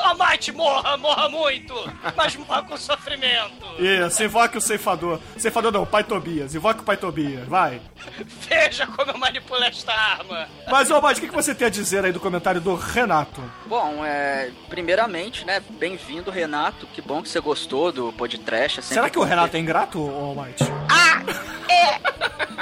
Amate, 0.03 0.51
morra, 0.51 0.97
morra 0.97 1.29
muito, 1.29 1.73
mas 2.15 2.35
morra 2.35 2.63
com 2.63 2.77
sofrimento. 2.77 3.65
Isso, 3.79 4.23
invoque 4.23 4.57
o 4.57 4.61
ceifador. 4.61 5.19
Ceifador 5.37 5.71
não, 5.71 5.83
o 5.83 5.87
pai 5.87 6.03
Tobias. 6.03 6.53
Invoque 6.53 6.81
o 6.81 6.83
pai 6.83 6.97
Tobias, 6.97 7.47
vai. 7.47 7.81
Veja 8.49 8.85
como 8.87 9.11
eu 9.11 9.17
manipulo 9.17 9.63
esta 9.63 9.93
arma. 9.93 10.47
Mas, 10.69 10.91
ô, 10.91 11.01
Mate, 11.01 11.19
o 11.19 11.23
que 11.23 11.29
que 11.29 11.35
você 11.35 11.55
tem 11.55 11.67
a 11.67 11.69
dizer 11.69 12.03
aí 12.03 12.11
do 12.11 12.19
comentário 12.19 12.59
do 12.59 12.75
Renato? 12.75 13.41
Bom, 13.65 14.03
é, 14.05 14.51
primeiramente, 14.67 15.45
né, 15.45 15.61
bem-vindo, 15.71 16.31
Renato. 16.31 16.87
Que 16.87 17.01
bom 17.01 17.21
que 17.21 17.29
você 17.29 17.39
gostou 17.39 17.91
do 17.91 18.11
podcast. 18.13 18.79
é 18.79 18.83
Será 18.83 19.09
que 19.09 19.19
o 19.19 19.23
Renato 19.23 19.55
é 19.55 19.59
ingrato, 19.69 19.99
ô, 20.01 20.33
Mate? 20.33 20.63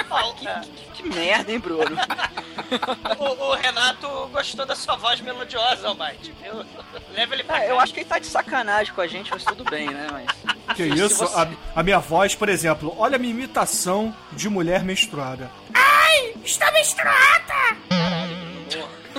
Ó, 0.09 0.33
Que, 0.37 0.45
que- 0.45 1.03
que 1.03 1.09
merda, 1.09 1.51
hein, 1.51 1.59
Bruno? 1.59 1.95
o, 3.17 3.23
o 3.45 3.55
Renato 3.55 4.07
gostou 4.31 4.65
da 4.65 4.75
sua 4.75 4.95
voz 4.97 5.21
melodiosa, 5.21 5.87
Almighty, 5.87 6.33
viu? 6.41 6.65
Leva 7.13 7.33
ele 7.33 7.43
pra 7.43 7.57
Ah, 7.57 7.65
eu 7.65 7.79
acho 7.79 7.93
que 7.93 8.01
ele 8.01 8.09
tá 8.09 8.19
de 8.19 8.27
sacanagem 8.27 8.93
com 8.93 9.01
a 9.01 9.07
gente, 9.07 9.31
mas 9.31 9.43
tudo 9.43 9.63
bem, 9.63 9.87
né? 9.89 10.07
Mas... 10.11 10.75
Que 10.75 10.83
Se 10.83 10.89
isso? 11.05 11.15
você- 11.25 11.39
A, 11.39 11.79
a 11.79 11.83
minha 11.83 11.99
voz, 11.99 12.35
por 12.35 12.49
exemplo, 12.49 12.93
olha 12.97 13.15
a 13.15 13.19
minha 13.19 13.33
imitação 13.33 14.13
de 14.33 14.49
mulher 14.49 14.83
menstruada. 14.83 15.49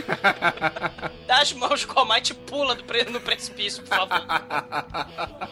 Dá 1.26 1.40
as 1.42 1.52
mãos 1.52 1.84
com 1.84 1.94
o 1.94 1.98
Almighty 2.00 2.32
pula 2.34 2.74
do 2.74 2.84
pre- 2.84 3.04
no 3.04 3.20
precipício, 3.20 3.82
por 3.82 3.96
favor. 3.96 4.20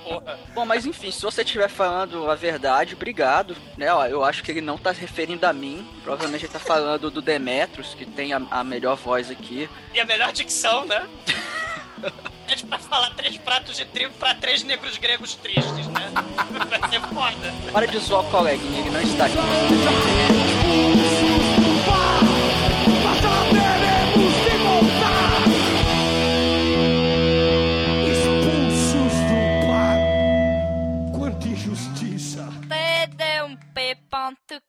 Porra. 0.05 0.39
Bom, 0.55 0.65
mas 0.65 0.87
enfim, 0.87 1.11
se 1.11 1.23
você 1.23 1.43
estiver 1.43 1.69
falando 1.69 2.31
a 2.31 2.35
verdade, 2.35 2.95
obrigado. 2.95 3.57
Né? 3.77 3.93
Ó, 3.93 4.07
eu 4.07 4.25
acho 4.25 4.43
que 4.43 4.51
ele 4.51 4.61
não 4.61 4.79
tá 4.79 4.95
se 4.95 5.01
referindo 5.01 5.47
a 5.47 5.53
mim. 5.53 5.87
Provavelmente 6.03 6.45
ele 6.45 6.53
tá 6.53 6.59
falando 6.59 7.11
do 7.11 7.21
Demetrius, 7.21 7.95
que 7.95 8.07
tem 8.07 8.33
a, 8.33 8.41
a 8.51 8.65
melhor 8.65 8.97
voz 8.97 9.31
aqui. 9.31 9.69
E 9.95 10.01
a 10.01 10.05
melhor 10.05 10.33
dicção, 10.33 10.85
né? 10.85 11.07
É 12.49 12.55
pra 12.65 12.79
falar 12.79 13.11
três 13.17 13.37
pratos 13.39 13.77
de 13.77 13.85
trigo 13.87 14.13
pra 14.21 14.33
três 14.35 14.63
negros 14.63 14.97
gregos 14.99 15.35
tristes, 15.35 15.89
né? 15.89 16.13
Vai 16.71 16.91
ser 16.91 17.01
foda. 17.01 17.55
Para 17.73 17.87
de 17.87 17.99
zoar 17.99 18.21
o 18.25 18.31
coleguinha, 18.31 18.81
ele 18.81 18.91
não 18.91 19.01
está 19.01 19.25
aqui. 19.27 19.35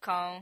td1p.com 0.07 0.39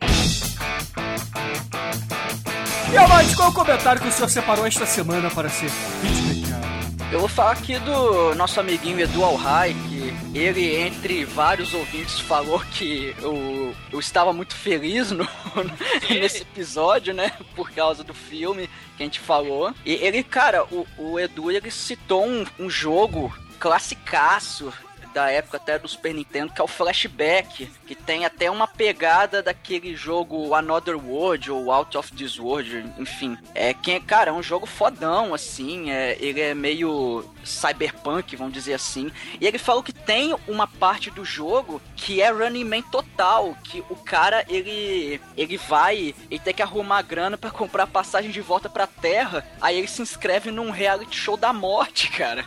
E, 2.94 2.98
ô, 2.98 3.08
Mate, 3.08 3.36
qual 3.36 3.48
é 3.48 3.52
o 3.52 3.54
comentário 3.54 4.02
que 4.02 4.08
o 4.08 4.12
senhor 4.12 4.30
separou 4.30 4.68
esta 4.68 4.86
semana 4.86 5.30
para 5.32 5.50
ser 5.50 5.70
feedbackado? 5.70 6.76
Eu 7.12 7.20
vou 7.20 7.30
falar 7.30 7.52
aqui 7.52 7.78
do 7.80 8.36
nosso 8.36 8.60
amiguinho 8.60 9.00
Edu 9.00 9.24
Alhai, 9.24 9.76
que 9.88 10.38
ele, 10.38 10.76
entre 10.76 11.24
vários 11.24 11.74
ouvintes, 11.74 12.20
falou 12.20 12.60
que 12.60 13.16
eu, 13.22 13.76
eu 13.92 14.00
estava 14.00 14.34
muito 14.34 14.56
feliz 14.56 15.12
no, 15.12 15.28
nesse 16.10 16.42
episódio, 16.42 17.14
né? 17.14 17.32
Por 17.56 17.72
causa 17.72 18.04
do 18.04 18.14
filme 18.14 18.70
que 18.98 19.04
a 19.04 19.06
gente 19.06 19.20
falou. 19.20 19.74
E 19.86 19.94
ele, 19.94 20.24
cara, 20.24 20.66
o, 20.66 20.86
o 20.98 21.20
Edu, 21.20 21.52
ele 21.52 21.70
citou 21.72 22.26
um, 22.26 22.46
um 22.60 22.70
jogo 22.70 23.34
classicaço 23.60 24.74
da 25.16 25.32
época 25.32 25.56
até 25.56 25.80
do 25.80 25.88
Super 25.88 26.14
Nintendo, 26.14 26.52
que 26.52 26.60
é 26.60 26.64
o 26.64 26.68
Flashback, 26.68 27.72
que 27.88 27.96
tem 27.96 28.26
até 28.26 28.52
uma 28.52 28.68
pegada 28.68 29.42
daquele 29.42 29.96
jogo 29.96 30.54
Another 30.54 30.98
World 30.98 31.50
ou 31.50 31.72
Out 31.72 31.98
of 31.98 32.12
This 32.12 32.38
World, 32.38 32.86
enfim. 33.00 33.38
É 33.56 33.74
que, 33.74 33.98
cara, 34.02 34.32
é 34.32 34.34
um 34.34 34.44
jogo 34.44 34.66
fodão, 34.66 35.34
assim, 35.34 35.90
é, 35.90 36.18
ele 36.20 36.42
é 36.42 36.54
meio 36.54 37.24
cyberpunk, 37.46 38.36
vamos 38.36 38.54
dizer 38.54 38.74
assim. 38.74 39.10
E 39.40 39.48
ele 39.48 39.58
falou 39.58 39.82
que 39.82 39.94
tem 39.94 40.36
uma 40.50 40.68
parte 40.68 41.10
do 41.10 41.24
jogo 41.24 41.82
que 41.96 42.22
é 42.22 42.30
Running 42.30 42.66
Man 42.66 42.82
total, 42.82 43.56
que 43.64 43.82
o 43.90 43.96
cara, 43.96 44.44
ele 44.50 45.22
ele 45.38 45.56
vai 45.56 46.14
e 46.30 46.38
tem 46.40 46.54
que 46.54 46.62
arrumar 46.62 47.02
grana 47.04 47.38
para 47.38 47.52
comprar 47.52 47.88
passagem 47.88 48.32
de 48.32 48.42
volta 48.42 48.70
pra 48.70 48.86
Terra, 48.86 49.48
aí 49.62 49.78
ele 49.78 49.88
se 49.88 50.02
inscreve 50.02 50.52
num 50.52 50.72
reality 50.72 51.16
show 51.16 51.38
da 51.38 51.54
morte, 51.54 52.10
cara. 52.12 52.46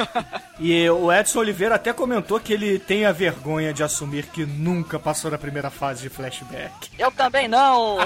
E 0.62 0.90
o 0.90 1.10
Edson 1.10 1.38
Oliveira 1.38 1.76
até 1.76 1.90
comentou 1.90 2.38
que 2.38 2.52
ele 2.52 2.78
tem 2.78 3.06
a 3.06 3.12
vergonha 3.12 3.72
de 3.72 3.82
assumir 3.82 4.26
que 4.26 4.44
nunca 4.44 4.98
passou 4.98 5.30
da 5.30 5.38
primeira 5.38 5.70
fase 5.70 6.02
de 6.02 6.10
flashback. 6.10 6.90
Eu 6.98 7.10
também 7.10 7.48
não! 7.48 7.96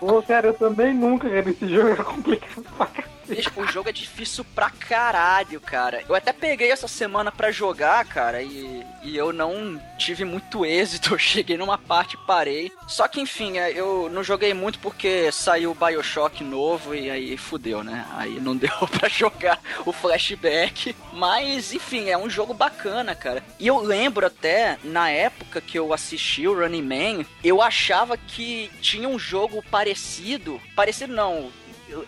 Pô, 0.00 0.22
cara, 0.22 0.46
eu 0.46 0.54
também 0.54 0.94
nunca, 0.94 1.28
cara. 1.28 1.50
Esse 1.50 1.68
jogo 1.68 1.90
é 1.90 1.96
complicado 1.96 2.64
pra 2.78 2.86
caralho. 2.86 3.13
O 3.56 3.66
jogo 3.66 3.88
é 3.88 3.92
difícil 3.92 4.44
pra 4.54 4.70
caralho, 4.70 5.60
cara. 5.60 6.02
Eu 6.08 6.14
até 6.14 6.32
peguei 6.32 6.70
essa 6.70 6.88
semana 6.88 7.32
pra 7.32 7.50
jogar, 7.50 8.04
cara, 8.04 8.42
e, 8.42 8.84
e 9.02 9.16
eu 9.16 9.32
não 9.32 9.80
tive 9.98 10.24
muito 10.24 10.64
êxito. 10.66 11.14
Eu 11.14 11.18
cheguei 11.18 11.56
numa 11.56 11.78
parte 11.78 12.14
e 12.14 12.26
parei. 12.26 12.72
Só 12.86 13.08
que, 13.08 13.20
enfim, 13.20 13.58
é, 13.58 13.72
eu 13.72 14.08
não 14.10 14.22
joguei 14.22 14.52
muito 14.52 14.78
porque 14.78 15.30
saiu 15.32 15.70
o 15.70 15.74
Bioshock 15.74 16.42
novo 16.44 16.94
e 16.94 17.10
aí 17.10 17.36
fudeu, 17.36 17.82
né? 17.82 18.06
Aí 18.16 18.40
não 18.40 18.56
deu 18.56 18.70
pra 18.90 19.08
jogar 19.08 19.60
o 19.84 19.92
flashback. 19.92 20.94
Mas, 21.12 21.72
enfim, 21.72 22.10
é 22.10 22.18
um 22.18 22.28
jogo 22.28 22.52
bacana, 22.52 23.14
cara. 23.14 23.42
E 23.58 23.66
eu 23.66 23.78
lembro 23.80 24.26
até, 24.26 24.78
na 24.84 25.10
época 25.10 25.60
que 25.60 25.78
eu 25.78 25.92
assisti 25.92 26.46
o 26.46 26.54
Running 26.54 26.82
Man, 26.82 27.24
eu 27.42 27.62
achava 27.62 28.16
que 28.16 28.70
tinha 28.80 29.08
um 29.08 29.18
jogo 29.18 29.62
parecido. 29.70 30.60
Parecido 30.74 31.12
não, 31.12 31.50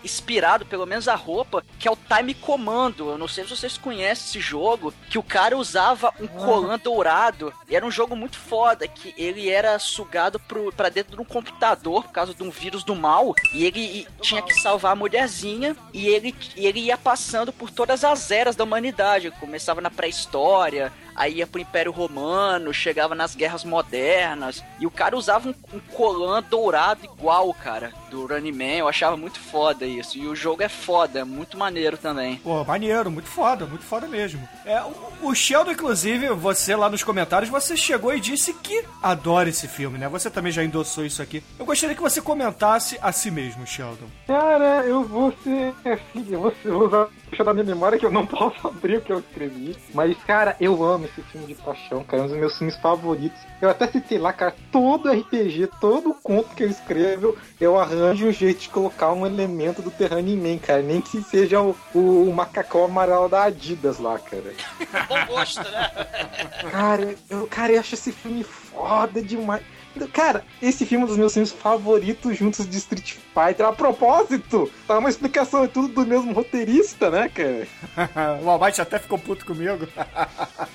inspirado, 0.04 0.66
pelo 0.66 0.86
menos 0.86 1.08
a 1.08 1.14
roupa, 1.14 1.64
que 1.78 1.86
é 1.88 1.90
o 1.90 1.96
Time 1.96 2.34
Commando. 2.34 3.10
Eu 3.10 3.18
não 3.18 3.28
sei 3.28 3.44
se 3.44 3.50
vocês 3.50 3.78
conhecem 3.78 4.26
esse 4.26 4.40
jogo, 4.40 4.92
que 5.10 5.18
o 5.18 5.22
cara 5.22 5.56
usava 5.56 6.12
um 6.20 6.26
colã 6.26 6.78
dourado. 6.78 7.52
E 7.68 7.76
era 7.76 7.84
um 7.84 7.90
jogo 7.90 8.16
muito 8.16 8.38
foda, 8.38 8.86
que 8.88 9.14
ele 9.16 9.48
era 9.48 9.78
sugado 9.78 10.38
pro, 10.40 10.72
pra 10.72 10.88
dentro 10.88 11.16
de 11.16 11.22
um 11.22 11.24
computador 11.24 12.04
por 12.04 12.12
causa 12.12 12.34
de 12.34 12.42
um 12.42 12.50
vírus 12.50 12.82
do 12.82 12.94
mal. 12.94 13.34
E 13.52 13.64
ele 13.64 13.80
e 13.80 14.06
tinha 14.20 14.42
que 14.42 14.54
salvar 14.54 14.92
a 14.92 14.96
mulherzinha. 14.96 15.76
E 15.92 16.06
ele, 16.08 16.34
e 16.56 16.66
ele 16.66 16.80
ia 16.80 16.96
passando 16.96 17.52
por 17.52 17.70
todas 17.70 18.04
as 18.04 18.30
eras 18.30 18.56
da 18.56 18.64
humanidade. 18.64 19.30
Começava 19.32 19.80
na 19.80 19.90
pré-história, 19.90 20.92
aí 21.16 21.36
ia 21.38 21.46
pro 21.46 21.60
Império 21.60 21.90
Romano, 21.92 22.72
chegava 22.74 23.14
nas 23.14 23.34
guerras 23.34 23.64
modernas, 23.64 24.62
e 24.78 24.86
o 24.86 24.90
cara 24.90 25.16
usava 25.16 25.48
um, 25.48 25.54
um 25.74 25.80
colã 25.92 26.42
dourado 26.42 27.04
igual, 27.04 27.52
cara, 27.54 27.92
do 28.10 28.26
Running 28.26 28.52
Man, 28.52 28.64
eu 28.78 28.88
achava 28.88 29.16
muito 29.16 29.38
foda 29.40 29.84
isso, 29.86 30.16
e 30.18 30.26
o 30.26 30.36
jogo 30.36 30.62
é 30.62 30.68
foda, 30.68 31.20
é 31.20 31.24
muito 31.24 31.56
maneiro 31.58 31.96
também. 31.96 32.36
Pô, 32.36 32.62
maneiro, 32.64 33.10
muito 33.10 33.28
foda, 33.28 33.66
muito 33.66 33.84
foda 33.84 34.06
mesmo. 34.06 34.46
É, 34.64 34.80
o, 34.82 35.28
o 35.28 35.34
Sheldon, 35.34 35.72
inclusive, 35.72 36.28
você 36.30 36.76
lá 36.76 36.88
nos 36.88 37.02
comentários, 37.02 37.50
você 37.50 37.76
chegou 37.76 38.14
e 38.14 38.20
disse 38.20 38.52
que 38.54 38.84
adora 39.02 39.48
esse 39.48 39.66
filme, 39.68 39.98
né? 39.98 40.08
Você 40.08 40.30
também 40.30 40.52
já 40.52 40.62
endossou 40.62 41.04
isso 41.04 41.22
aqui. 41.22 41.42
Eu 41.58 41.64
gostaria 41.66 41.94
que 41.96 42.02
você 42.02 42.20
comentasse 42.20 42.98
a 43.00 43.12
si 43.12 43.30
mesmo, 43.30 43.66
Sheldon. 43.66 44.06
Cara, 44.26 44.84
eu 44.84 45.02
vou 45.04 45.32
ser 45.42 45.74
assim, 45.84 46.26
eu 46.30 46.40
vou, 46.40 46.50
ser- 46.62 46.68
eu 46.68 46.78
vou 46.78 46.88
usar 46.88 47.08
puxa 47.36 47.44
da 47.44 47.52
minha 47.52 47.64
memória 47.64 47.98
que 47.98 48.06
eu 48.06 48.10
não 48.10 48.24
posso 48.26 48.66
abrir 48.66 48.96
o 48.96 49.00
que 49.02 49.12
eu 49.12 49.18
escrevi. 49.18 49.76
Mas, 49.92 50.16
cara, 50.24 50.56
eu 50.58 50.82
amo 50.82 51.04
esse 51.04 51.20
filme 51.22 51.46
de 51.46 51.54
paixão, 51.54 52.02
cara. 52.02 52.22
É 52.22 52.24
um 52.24 52.28
dos 52.28 52.36
meus 52.36 52.56
filmes 52.56 52.76
favoritos. 52.76 53.38
Eu 53.60 53.68
até 53.68 53.86
citei 53.86 54.18
lá, 54.18 54.32
cara, 54.32 54.54
todo 54.72 55.10
RPG, 55.10 55.68
todo 55.80 56.14
conto 56.14 56.54
que 56.54 56.64
eu 56.64 56.70
escrevo, 56.70 57.36
eu 57.60 57.78
arranjo 57.78 58.26
um 58.26 58.32
jeito 58.32 58.60
de 58.60 58.68
colocar 58.70 59.12
um 59.12 59.26
elemento 59.26 59.82
do 59.82 59.90
Terrani 59.90 60.36
Man, 60.36 60.58
cara. 60.58 60.82
Nem 60.82 61.00
que 61.00 61.22
seja 61.22 61.60
o, 61.60 61.76
o, 61.94 62.28
o 62.28 62.34
macacão 62.34 62.84
amarelo 62.84 63.28
da 63.28 63.44
Adidas 63.44 63.98
lá, 63.98 64.18
cara. 64.18 64.54
Bom 65.08 65.34
gosto, 65.34 65.62
né? 65.62 65.90
Cara, 66.70 67.14
eu, 67.28 67.46
cara, 67.46 67.72
eu 67.72 67.80
acho 67.80 67.94
esse 67.94 68.12
filme 68.12 68.42
foda 68.42 69.20
demais. 69.20 69.62
Cara, 70.12 70.44
esse 70.60 70.84
filme 70.84 71.02
é 71.02 71.04
um 71.06 71.08
dos 71.08 71.16
meus 71.16 71.32
filmes 71.32 71.52
favoritos 71.52 72.36
juntos 72.36 72.68
de 72.68 72.76
Street 72.76 73.14
Fighter. 73.32 73.66
A 73.66 73.72
propósito, 73.72 74.70
tá 74.86 74.98
uma 74.98 75.08
explicação, 75.08 75.64
é 75.64 75.68
tudo 75.68 75.88
do 75.88 76.06
mesmo 76.06 76.32
roteirista, 76.32 77.10
né, 77.10 77.28
cara? 77.28 77.66
o 78.42 78.50
Almighty 78.50 78.80
até 78.80 78.98
ficou 78.98 79.18
puto 79.18 79.44
comigo. 79.46 79.86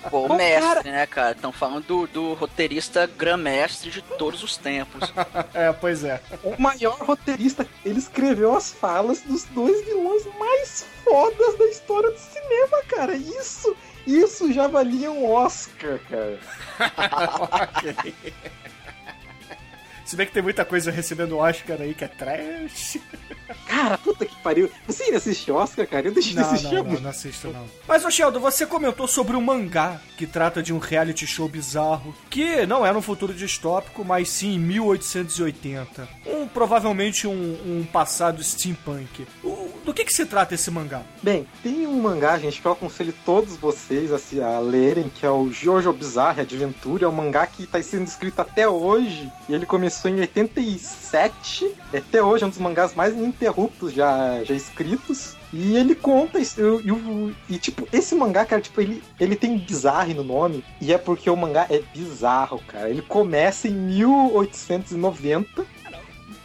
Pô, 0.09 0.25
o 0.27 0.35
mestre, 0.35 0.61
cara- 0.67 0.83
né, 0.83 1.05
cara? 1.07 1.31
Estão 1.31 1.51
falando 1.51 1.85
do, 1.85 2.07
do 2.07 2.33
roteirista 2.33 3.05
grã-mestre 3.17 3.89
de 3.91 4.01
todos 4.01 4.41
os 4.43 4.57
tempos. 4.57 5.13
é, 5.53 5.71
pois 5.73 6.03
é. 6.03 6.21
O 6.43 6.61
maior 6.61 6.97
roteirista, 6.99 7.67
ele 7.85 7.99
escreveu 7.99 8.55
as 8.55 8.71
falas 8.71 9.21
dos 9.21 9.43
dois 9.45 9.85
vilões 9.85 10.23
mais 10.39 10.85
fodas 11.03 11.57
da 11.57 11.65
história 11.65 12.11
do 12.11 12.17
cinema, 12.19 12.83
cara. 12.87 13.15
Isso, 13.15 13.75
isso 14.05 14.51
já 14.53 14.67
valia 14.67 15.11
um 15.11 15.29
Oscar, 15.31 15.99
cara. 16.09 16.39
ok. 17.77 18.23
Se 20.11 20.17
bem 20.17 20.27
que 20.27 20.33
tem 20.33 20.43
muita 20.43 20.65
coisa 20.65 20.91
recebendo 20.91 21.37
Oscar 21.37 21.79
aí 21.79 21.93
que 21.93 22.03
é 22.03 22.07
trash. 22.09 22.99
Cara, 23.67 23.97
puta 23.97 24.25
que 24.25 24.35
pariu. 24.41 24.69
Você 24.87 25.03
ainda 25.03 25.17
assiste 25.17 25.51
Oscar, 25.51 25.87
cara? 25.87 26.07
Eu 26.07 26.11
deixei 26.13 26.33
de 26.33 26.39
Não, 26.39 26.45
assistir. 26.51 26.73
não, 26.75 26.83
não, 26.83 26.99
não 27.01 27.09
assisto 27.09 27.47
não. 27.49 27.65
Mas, 27.87 28.03
ô 28.05 28.11
Sheldon, 28.11 28.39
você 28.39 28.65
comentou 28.65 29.07
sobre 29.07 29.35
um 29.35 29.41
mangá 29.41 29.99
que 30.17 30.25
trata 30.27 30.61
de 30.61 30.73
um 30.73 30.77
reality 30.77 31.25
show 31.27 31.47
bizarro, 31.47 32.13
que 32.29 32.65
não 32.65 32.85
é 32.85 32.91
no 32.91 33.01
futuro 33.01 33.33
distópico, 33.33 34.03
mas 34.05 34.29
sim 34.29 34.55
em 34.55 34.59
1880. 34.59 36.07
Um, 36.25 36.47
provavelmente 36.47 37.27
um, 37.27 37.31
um 37.33 37.85
passado 37.91 38.43
steampunk. 38.43 39.25
O- 39.43 39.69
do 39.83 39.93
que 39.93 40.05
que 40.05 40.13
se 40.13 40.25
trata 40.27 40.53
esse 40.53 40.69
mangá? 40.69 41.01
Bem, 41.23 41.47
tem 41.63 41.87
um 41.87 41.99
mangá, 41.99 42.37
gente, 42.37 42.61
que 42.61 42.67
eu 42.67 42.71
aconselho 42.71 43.13
todos 43.25 43.57
vocês 43.57 44.11
a, 44.13 44.19
se- 44.19 44.39
a 44.41 44.59
lerem, 44.59 45.09
que 45.09 45.25
é 45.25 45.29
o 45.29 45.51
Jojo 45.51 45.91
Bizarre 45.91 46.41
Adventure. 46.41 47.03
É 47.03 47.07
um 47.07 47.11
mangá 47.11 47.47
que 47.47 47.63
está 47.63 47.81
sendo 47.81 48.05
escrito 48.07 48.39
até 48.39 48.67
hoje. 48.67 49.31
E 49.49 49.53
ele 49.53 49.65
começou 49.65 50.09
em 50.11 50.19
87. 50.19 51.65
e 51.93 51.97
Até 51.97 52.21
hoje 52.21 52.43
é 52.43 52.47
um 52.47 52.49
dos 52.49 52.59
mangás 52.59 52.93
mais 52.93 53.13
ininterruptos 53.41 53.93
já, 53.93 54.43
já 54.43 54.53
escritos. 54.53 55.35
E 55.51 55.75
ele 55.75 55.95
conta 55.95 56.39
isso. 56.39 56.61
E, 56.81 57.55
e 57.55 57.57
tipo, 57.57 57.87
esse 57.91 58.15
mangá, 58.15 58.45
cara, 58.45 58.61
tipo, 58.61 58.79
ele, 58.79 59.03
ele 59.19 59.35
tem 59.35 59.57
bizarre 59.57 60.13
no 60.13 60.23
nome. 60.23 60.63
E 60.79 60.93
é 60.93 60.97
porque 60.97 61.29
o 61.29 61.35
mangá 61.35 61.65
é 61.69 61.81
bizarro, 61.93 62.61
cara. 62.67 62.89
Ele 62.89 63.01
começa 63.01 63.67
em 63.67 63.73
1890 63.73 65.65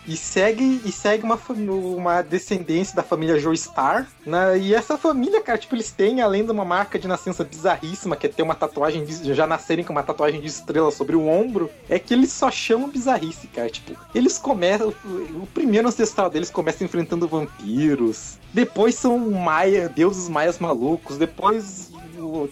e 0.06 0.16
segue 0.16 0.80
e 0.84 0.92
segue 0.92 1.24
uma, 1.24 1.38
uma 1.48 2.22
descendência 2.22 2.94
da 2.94 3.02
família 3.02 3.38
Joestar. 3.38 4.08
Né? 4.24 4.58
E 4.58 4.74
essa 4.74 4.96
família, 4.96 5.42
cara, 5.42 5.58
tipo, 5.58 5.74
eles 5.74 5.90
têm, 5.90 6.20
além 6.20 6.44
de 6.44 6.50
uma 6.50 6.64
marca 6.64 6.98
de 6.98 7.08
nascença 7.08 7.44
bizarríssima, 7.44 8.16
que 8.16 8.26
é 8.26 8.30
ter 8.30 8.42
uma 8.42 8.54
tatuagem, 8.54 9.04
de, 9.04 9.34
já 9.34 9.46
nascerem 9.46 9.84
com 9.84 9.92
uma 9.92 10.02
tatuagem 10.02 10.40
de 10.40 10.46
estrela 10.46 10.90
sobre 10.90 11.16
o 11.16 11.26
ombro, 11.26 11.70
é 11.88 11.98
que 11.98 12.14
eles 12.14 12.32
só 12.32 12.50
chamam 12.50 12.88
bizarrice, 12.88 13.46
cara. 13.48 13.68
Tipo, 13.68 13.96
eles 14.14 14.38
começam. 14.38 14.92
O, 15.34 15.46
primeiro 15.46 15.88
ancestral 15.88 16.30
deles 16.30 16.50
começa 16.50 16.84
enfrentando 16.84 17.28
vampiros. 17.28 18.38
Depois 18.52 18.94
são 18.94 19.18
maia, 19.30 19.88
deuses 19.88 20.28
maias 20.28 20.58
malucos. 20.58 21.18
Depois 21.18 21.90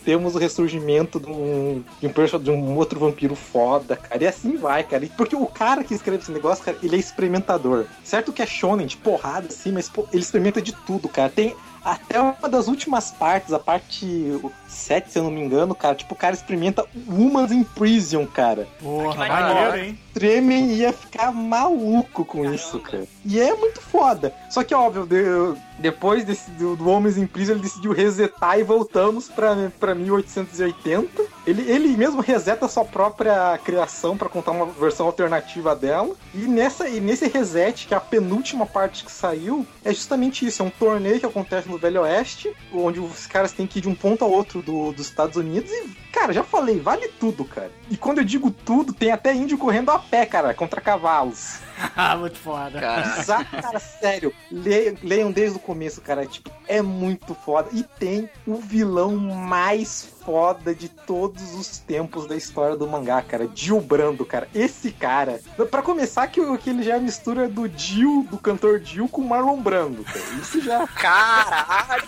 temos 0.05 0.35
o 0.35 0.39
ressurgimento 0.39 1.21
de 1.21 1.31
um, 1.31 1.85
de 2.01 2.07
um, 2.07 2.39
de 2.39 2.51
um 2.51 2.77
outro 2.77 2.99
vampiro 3.01 3.35
foda, 3.35 3.97
cara. 3.97 4.23
E 4.23 4.27
assim 4.27 4.57
vai, 4.57 4.83
cara. 4.85 5.05
E 5.05 5.09
Porque 5.09 5.37
o 5.37 5.47
cara 5.47 5.85
que 5.85 5.95
escreve 5.95 6.23
esse 6.23 6.33
negócio, 6.33 6.65
cara, 6.65 6.77
ele 6.83 6.97
é 6.97 6.99
experimentador. 6.99 7.87
Certo 8.03 8.33
que 8.33 8.43
é 8.43 8.47
shonen, 8.47 8.87
de 8.87 8.97
porrada, 8.97 9.49
assim, 9.49 9.73
mas 9.73 9.89
pô, 9.89 10.07
ele 10.13 10.23
experimenta 10.23 10.61
de 10.61 10.73
tudo, 10.73 11.09
cara. 11.09 11.29
Tem 11.29 11.55
até 11.85 12.21
uma 12.21 12.49
das 12.49 12.67
últimas 12.67 13.11
partes, 13.11 13.53
a 13.53 13.59
parte 13.59 14.41
7, 14.67 15.13
se 15.13 15.19
eu 15.19 15.25
não 15.25 15.31
me 15.31 15.41
engano, 15.41 15.75
cara. 15.75 15.95
Tipo, 15.95 16.15
o 16.15 16.17
cara 16.17 16.35
experimenta 16.35 16.87
Humans 17.07 17.53
in 17.53 17.63
Prison, 17.63 18.27
cara. 18.27 18.67
Porra, 18.81 19.27
maneiro, 19.27 19.77
hein? 19.77 19.99
Tremen 20.15 20.73
ia 20.73 20.93
ficar 20.93 21.33
maluco 21.33 22.25
com 22.25 22.45
isso, 22.55 22.79
cara. 22.79 23.05
E 23.25 23.39
é 23.41 23.53
muito 23.55 23.81
foda. 23.81 24.33
Só 24.49 24.63
que, 24.63 24.73
óbvio, 24.75 25.05
de- 25.07 25.61
depois 25.79 26.25
desse, 26.25 26.51
do, 26.53 26.77
do 26.77 26.89
Homens 26.89 27.19
em 27.19 27.27
Prison, 27.27 27.53
ele 27.53 27.63
decidiu 27.63 27.93
resetar 27.93 28.59
e 28.59 28.63
voltamos 28.63 29.29
pra, 29.29 29.55
pra 29.81 29.93
1880. 29.95 31.23
Ele, 31.47 31.63
ele 31.71 31.89
mesmo 31.97 32.21
reseta 32.21 32.67
a 32.67 32.69
sua 32.69 32.85
própria 32.85 33.59
criação 33.65 34.17
pra 34.17 34.29
contar 34.29 34.53
uma 34.53 34.67
versão 34.67 35.07
alternativa 35.07 35.75
dela. 35.75 36.15
E, 36.35 36.39
nessa, 36.47 36.89
e 36.89 37.01
nesse 37.01 37.27
reset, 37.29 37.87
que 37.89 37.95
é 37.95 37.97
a 37.97 38.01
penúltima 38.01 38.67
parte 38.67 39.05
que 39.05 39.11
saiu, 39.13 39.67
é 39.85 39.93
justamente 39.93 40.47
isso. 40.47 40.63
É 40.63 40.65
um 40.65 40.71
torneio 40.71 41.19
que 41.21 41.27
acontece 41.27 41.69
no 41.69 41.77
Velho 41.79 42.03
Oeste, 42.03 42.53
onde 42.73 43.01
os 43.01 43.27
caras 43.27 43.53
têm 43.53 43.67
que 43.67 43.79
ir 43.81 43.83
de 43.83 43.89
um 43.89 43.95
ponto 43.95 44.25
a 44.25 44.29
outro 44.29 44.63
do- 44.63 44.93
dos 44.93 45.07
Estados 45.09 45.37
Unidos 45.37 45.71
e, 45.71 46.04
cara, 46.25 46.33
Cara, 46.33 46.33
já 46.33 46.43
falei, 46.43 46.81
vale 46.81 47.09
tudo, 47.21 47.45
cara. 47.45 47.71
E 47.91 47.97
quando 47.99 48.19
eu 48.19 48.25
digo 48.25 48.51
tudo, 48.51 48.93
tem 48.95 49.13
até 49.13 49.35
índio 49.35 49.59
correndo 49.59 49.91
a 49.91 49.99
pé, 49.99 50.25
cara, 50.25 50.55
contra 50.55 50.81
cavalos. 50.81 51.59
Ah, 51.97 52.17
muito 52.17 52.39
foda. 52.39 52.81
Cara, 52.81 53.19
Exato, 53.19 53.51
cara, 53.61 53.81
sério. 53.81 54.33
Le- 54.49 54.97
leiam 55.03 55.33
desde 55.33 55.57
o 55.57 55.61
começo, 55.61 56.01
cara. 56.01 56.25
Tipo, 56.25 56.49
é 56.69 56.81
muito 56.81 57.35
foda. 57.35 57.69
E 57.73 57.83
tem 57.83 58.31
o 58.47 58.55
vilão 58.55 59.17
mais 59.17 60.07
foda 60.25 60.73
de 60.73 60.89
todos 60.89 61.53
os 61.55 61.79
tempos 61.79 62.27
da 62.29 62.37
história 62.37 62.77
do 62.77 62.87
mangá, 62.87 63.21
cara. 63.23 63.51
Jill 63.53 63.81
Brando, 63.81 64.25
cara. 64.25 64.49
Esse 64.55 64.93
cara. 64.93 65.41
Pra 65.69 65.83
começar, 65.83 66.29
que, 66.29 66.41
que 66.59 66.71
ele 66.71 66.85
já 66.85 66.93
é 66.95 66.97
a 66.97 67.01
mistura 67.01 67.49
do 67.49 67.69
Jill, 67.69 68.25
do 68.31 68.39
cantor 68.39 68.81
Jill, 68.81 69.09
com 69.09 69.23
o 69.23 69.29
Marlon 69.29 69.61
Brando, 69.61 70.05
cara. 70.05 70.21
Isso 70.41 70.61
já. 70.61 70.87
Caralho, 70.87 72.05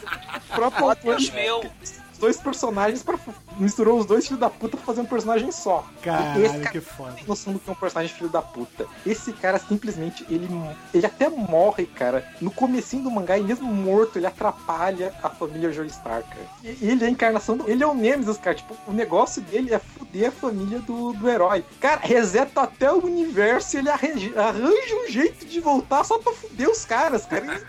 O 0.48 0.54
próprio 0.54 0.88
autor 0.90 1.16
meu. 1.34 1.68
Os 2.16 2.18
dois 2.18 2.36
personagens 2.38 3.02
pra, 3.02 3.18
misturou 3.58 3.98
os 3.98 4.06
dois 4.06 4.24
filhos 4.26 4.40
da 4.40 4.48
puta 4.48 4.76
pra 4.76 4.86
fazer 4.86 5.02
um 5.02 5.06
personagem 5.06 5.52
só. 5.52 5.84
Esse 5.96 6.02
Caralho, 6.04 6.60
cara 6.60 6.70
que 6.70 6.80
foda. 6.80 7.12
tem 7.12 7.24
noção 7.26 7.52
do 7.52 7.58
que 7.58 7.68
é 7.68 7.72
um 7.72 7.76
personagem 7.76 8.14
filho 8.14 8.30
da 8.30 8.40
puta. 8.42 8.86
Esse 9.04 9.32
cara 9.34 9.58
simplesmente, 9.58 10.24
ele, 10.30 10.48
ele 10.94 11.04
até 11.06 11.28
morre, 11.28 11.84
cara. 11.86 12.26
No 12.40 12.50
comecinho 12.50 13.02
do 13.04 13.10
mangá, 13.10 13.36
e 13.38 13.42
mesmo 13.42 13.72
morto, 13.72 14.18
ele 14.18 14.26
atrapalha 14.26 15.14
a 15.22 15.28
família 15.28 15.70
Joestar, 15.70 16.22
cara. 16.22 16.46
E- 16.64 16.78
Ele 16.86 17.04
é 17.04 17.06
a 17.06 17.10
encarnação 17.10 17.56
do... 17.58 17.68
Ele 17.68 17.82
é 17.82 17.86
o 17.86 17.94
Nemesis, 17.94 18.38
cara. 18.38 18.56
Tipo, 18.56 18.74
o 18.86 18.92
negócio 18.92 19.42
dele 19.42 19.74
é 19.74 19.78
fuder 19.78 20.28
a 20.28 20.32
família 20.32 20.78
do, 20.80 21.12
do 21.12 21.28
herói. 21.28 21.64
Cara, 21.80 22.00
reseta 22.02 22.62
até 22.62 22.90
o 22.90 23.04
universo 23.04 23.76
e 23.76 23.80
ele 23.80 23.90
arranja, 23.90 24.40
arranja 24.40 24.94
um 25.04 25.10
jeito 25.10 25.44
de 25.44 25.60
voltar 25.60 26.02
só 26.04 26.18
pra 26.18 26.32
fuder 26.32 26.70
os 26.70 26.84
caras, 26.84 27.26
cara. 27.26 27.44
Isso 27.56 27.66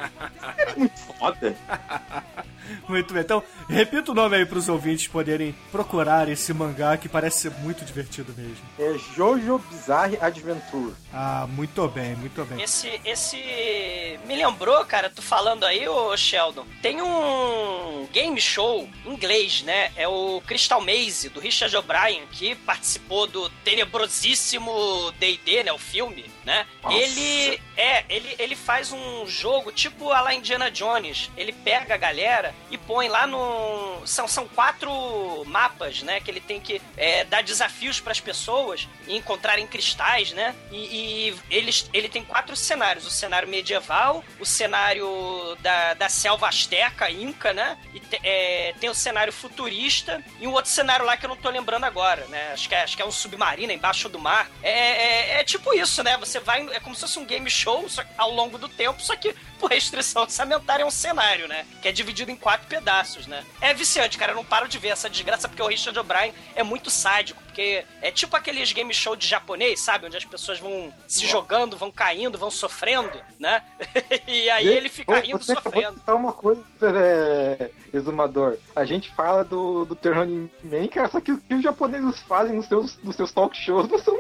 é 0.57 0.75
muito 0.77 0.97
foda. 0.99 1.55
Muito 2.88 3.13
bem. 3.13 3.23
Então, 3.23 3.43
repita 3.69 4.12
o 4.12 4.15
nome 4.15 4.36
aí 4.36 4.45
pros 4.45 4.69
ouvintes 4.69 5.08
poderem 5.08 5.56
procurar 5.71 6.30
esse 6.30 6.53
mangá 6.53 6.97
que 6.97 7.10
parece 7.10 7.41
ser 7.41 7.51
muito 7.60 7.84
divertido 7.86 8.34
mesmo. 8.38 8.58
É 8.80 8.97
Jojo 9.15 9.60
Bizarre 9.69 10.17
Adventure. 10.21 10.93
Ah, 11.13 11.47
muito 11.49 11.88
bem, 11.88 12.15
muito 12.15 12.43
bem. 12.45 12.62
Esse, 12.62 12.99
esse 13.06 13.38
me 14.25 14.36
lembrou, 14.36 14.84
cara, 14.86 15.10
tu 15.10 15.21
falando 15.21 15.65
aí, 15.65 15.88
ô 15.88 16.15
Sheldon, 16.15 16.65
tem 16.82 17.01
um 17.01 18.08
game 18.12 18.39
show 18.39 18.88
inglês, 19.06 19.63
né? 19.63 19.91
É 19.95 20.08
o 20.08 20.41
Crystal 20.45 20.82
Maze, 20.82 21.30
do 21.30 21.39
Richard 21.39 21.75
O'Brien, 21.75 22.23
que 22.32 22.56
participou 22.56 23.27
do 23.27 23.49
tenebrosíssimo 23.63 25.12
D&D, 25.19 25.63
né? 25.63 25.71
O 25.73 25.77
filme, 25.77 26.25
né? 26.45 26.65
Ele, 26.89 27.60
é, 27.78 28.04
ele, 28.10 28.36
ele 28.40 28.56
faz 28.56 28.92
um 28.92 29.26
jogo 29.28 29.72
tipo 29.72 30.12
a 30.12 30.22
lá 30.22 30.34
Indiana 30.34 30.70
Jones. 30.72 31.30
Ele 31.38 31.54
pega 31.54 31.94
a 31.94 31.98
galera 31.98 32.54
e 32.72 32.78
põe 32.78 33.08
lá 33.08 33.26
no... 33.28 34.02
São, 34.06 34.28
são 34.28 34.48
quatro 34.48 34.90
mapas, 35.46 36.02
né? 36.02 36.20
Que 36.20 36.32
ele 36.32 36.40
tem 36.40 36.60
que 36.60 36.82
é, 36.96 37.24
dar 37.26 37.44
desafios 37.44 38.00
para 38.00 38.12
as 38.12 38.20
pessoas 38.20 38.88
e 39.08 39.16
encontrarem 39.16 39.68
cristais, 39.68 40.32
né? 40.32 40.56
E, 40.72 40.78
e 41.30 41.36
eles, 41.50 41.90
ele 41.94 42.08
tem 42.10 42.24
quatro 42.24 42.56
cenários: 42.56 43.06
o 43.06 43.12
cenário 43.12 43.48
medieval, 43.48 44.24
o 44.40 44.46
cenário 44.46 45.08
da, 45.60 45.94
da 45.94 46.10
selva 46.10 46.48
asteca, 46.48 47.10
inca, 47.12 47.52
né? 47.54 47.78
E 47.94 48.00
te- 48.00 48.20
é, 48.24 48.74
tem 48.80 48.90
o 48.90 48.96
cenário 48.96 49.34
futurista 49.34 50.24
e 50.40 50.48
um 50.48 50.54
outro 50.54 50.72
cenário 50.72 51.06
lá 51.06 51.18
que 51.18 51.26
eu 51.26 51.30
não 51.30 51.36
tô 51.36 51.50
lembrando 51.50 51.84
agora, 51.84 52.26
né? 52.28 52.52
Acho 52.54 52.70
que 52.70 52.76
é, 52.76 52.84
acho 52.84 52.96
que 52.96 53.02
é 53.02 53.06
um 53.06 53.12
submarino 53.12 53.74
embaixo 53.74 54.08
do 54.08 54.18
mar. 54.20 54.50
É, 54.63 54.72
é, 54.72 55.40
é 55.40 55.44
tipo 55.44 55.74
isso, 55.74 56.02
né? 56.02 56.16
Você 56.18 56.40
vai. 56.40 56.66
É 56.72 56.80
como 56.80 56.96
se 56.96 57.02
fosse 57.02 57.20
um 57.20 57.26
game 57.26 57.50
show 57.50 57.66
só 57.89 58.03
que 58.03 58.10
ao 58.17 58.32
longo 58.32 58.58
do 58.58 58.69
tempo, 58.69 59.01
só 59.01 59.15
que 59.15 59.36
por 59.60 59.71
restrição 59.71 60.21
orçamentária 60.21 60.84
é 60.84 60.86
um 60.86 60.91
cenário, 60.91 61.47
né? 61.47 61.65
Que 61.82 61.88
é 61.88 61.91
dividido 61.91 62.32
em 62.32 62.36
quatro 62.36 62.67
pedaços, 62.67 63.27
né? 63.27 63.43
É 63.60 63.73
viciante, 63.73 64.17
cara. 64.17 64.32
Eu 64.32 64.36
não 64.36 64.45
paro 64.45 64.67
de 64.67 64.77
ver 64.77 64.89
essa 64.89 65.10
desgraça 65.10 65.47
porque 65.47 65.62
o 65.62 65.67
Richard 65.67 65.97
O'Brien 65.97 66.34
é 66.56 66.63
muito 66.63 66.89
sádico. 66.89 67.41
Porque 67.43 67.84
é 68.03 68.12
tipo 68.12 68.36
aqueles 68.36 68.71
game 68.71 68.93
show 68.93 69.15
de 69.15 69.25
japonês, 69.27 69.80
sabe? 69.80 70.06
Onde 70.06 70.15
as 70.15 70.25
pessoas 70.25 70.60
vão 70.60 70.93
se 71.08 71.25
jogando, 71.25 71.75
vão 71.75 71.91
caindo, 71.91 72.38
vão 72.38 72.51
sofrendo, 72.51 73.19
né? 73.39 73.63
e 74.27 74.47
aí 74.51 74.67
ele 74.67 74.89
fica 74.89 75.12
Ô, 75.12 75.19
rindo, 75.19 75.43
você 75.43 75.56
sofrendo. 75.56 75.99
falar 76.06 76.19
uma 76.19 76.34
coisa, 76.34 76.63
é, 76.84 77.71
exumador. 77.91 78.58
A 78.75 78.86
gente 78.86 79.10
fala 79.15 79.43
do, 79.43 79.86
do 79.86 79.95
Terrani 79.95 80.51
Man, 80.63 80.88
cara, 80.88 81.10
só 81.10 81.19
que 81.19 81.32
o 81.32 81.38
que 81.38 81.56
os 81.56 81.63
japoneses 81.63 82.19
fazem 82.21 82.56
nos 82.56 82.67
seus, 82.67 82.95
nos 83.03 83.15
seus 83.15 83.32
talk 83.32 83.58
shows 83.58 83.89
não 83.89 83.97
são 83.97 84.15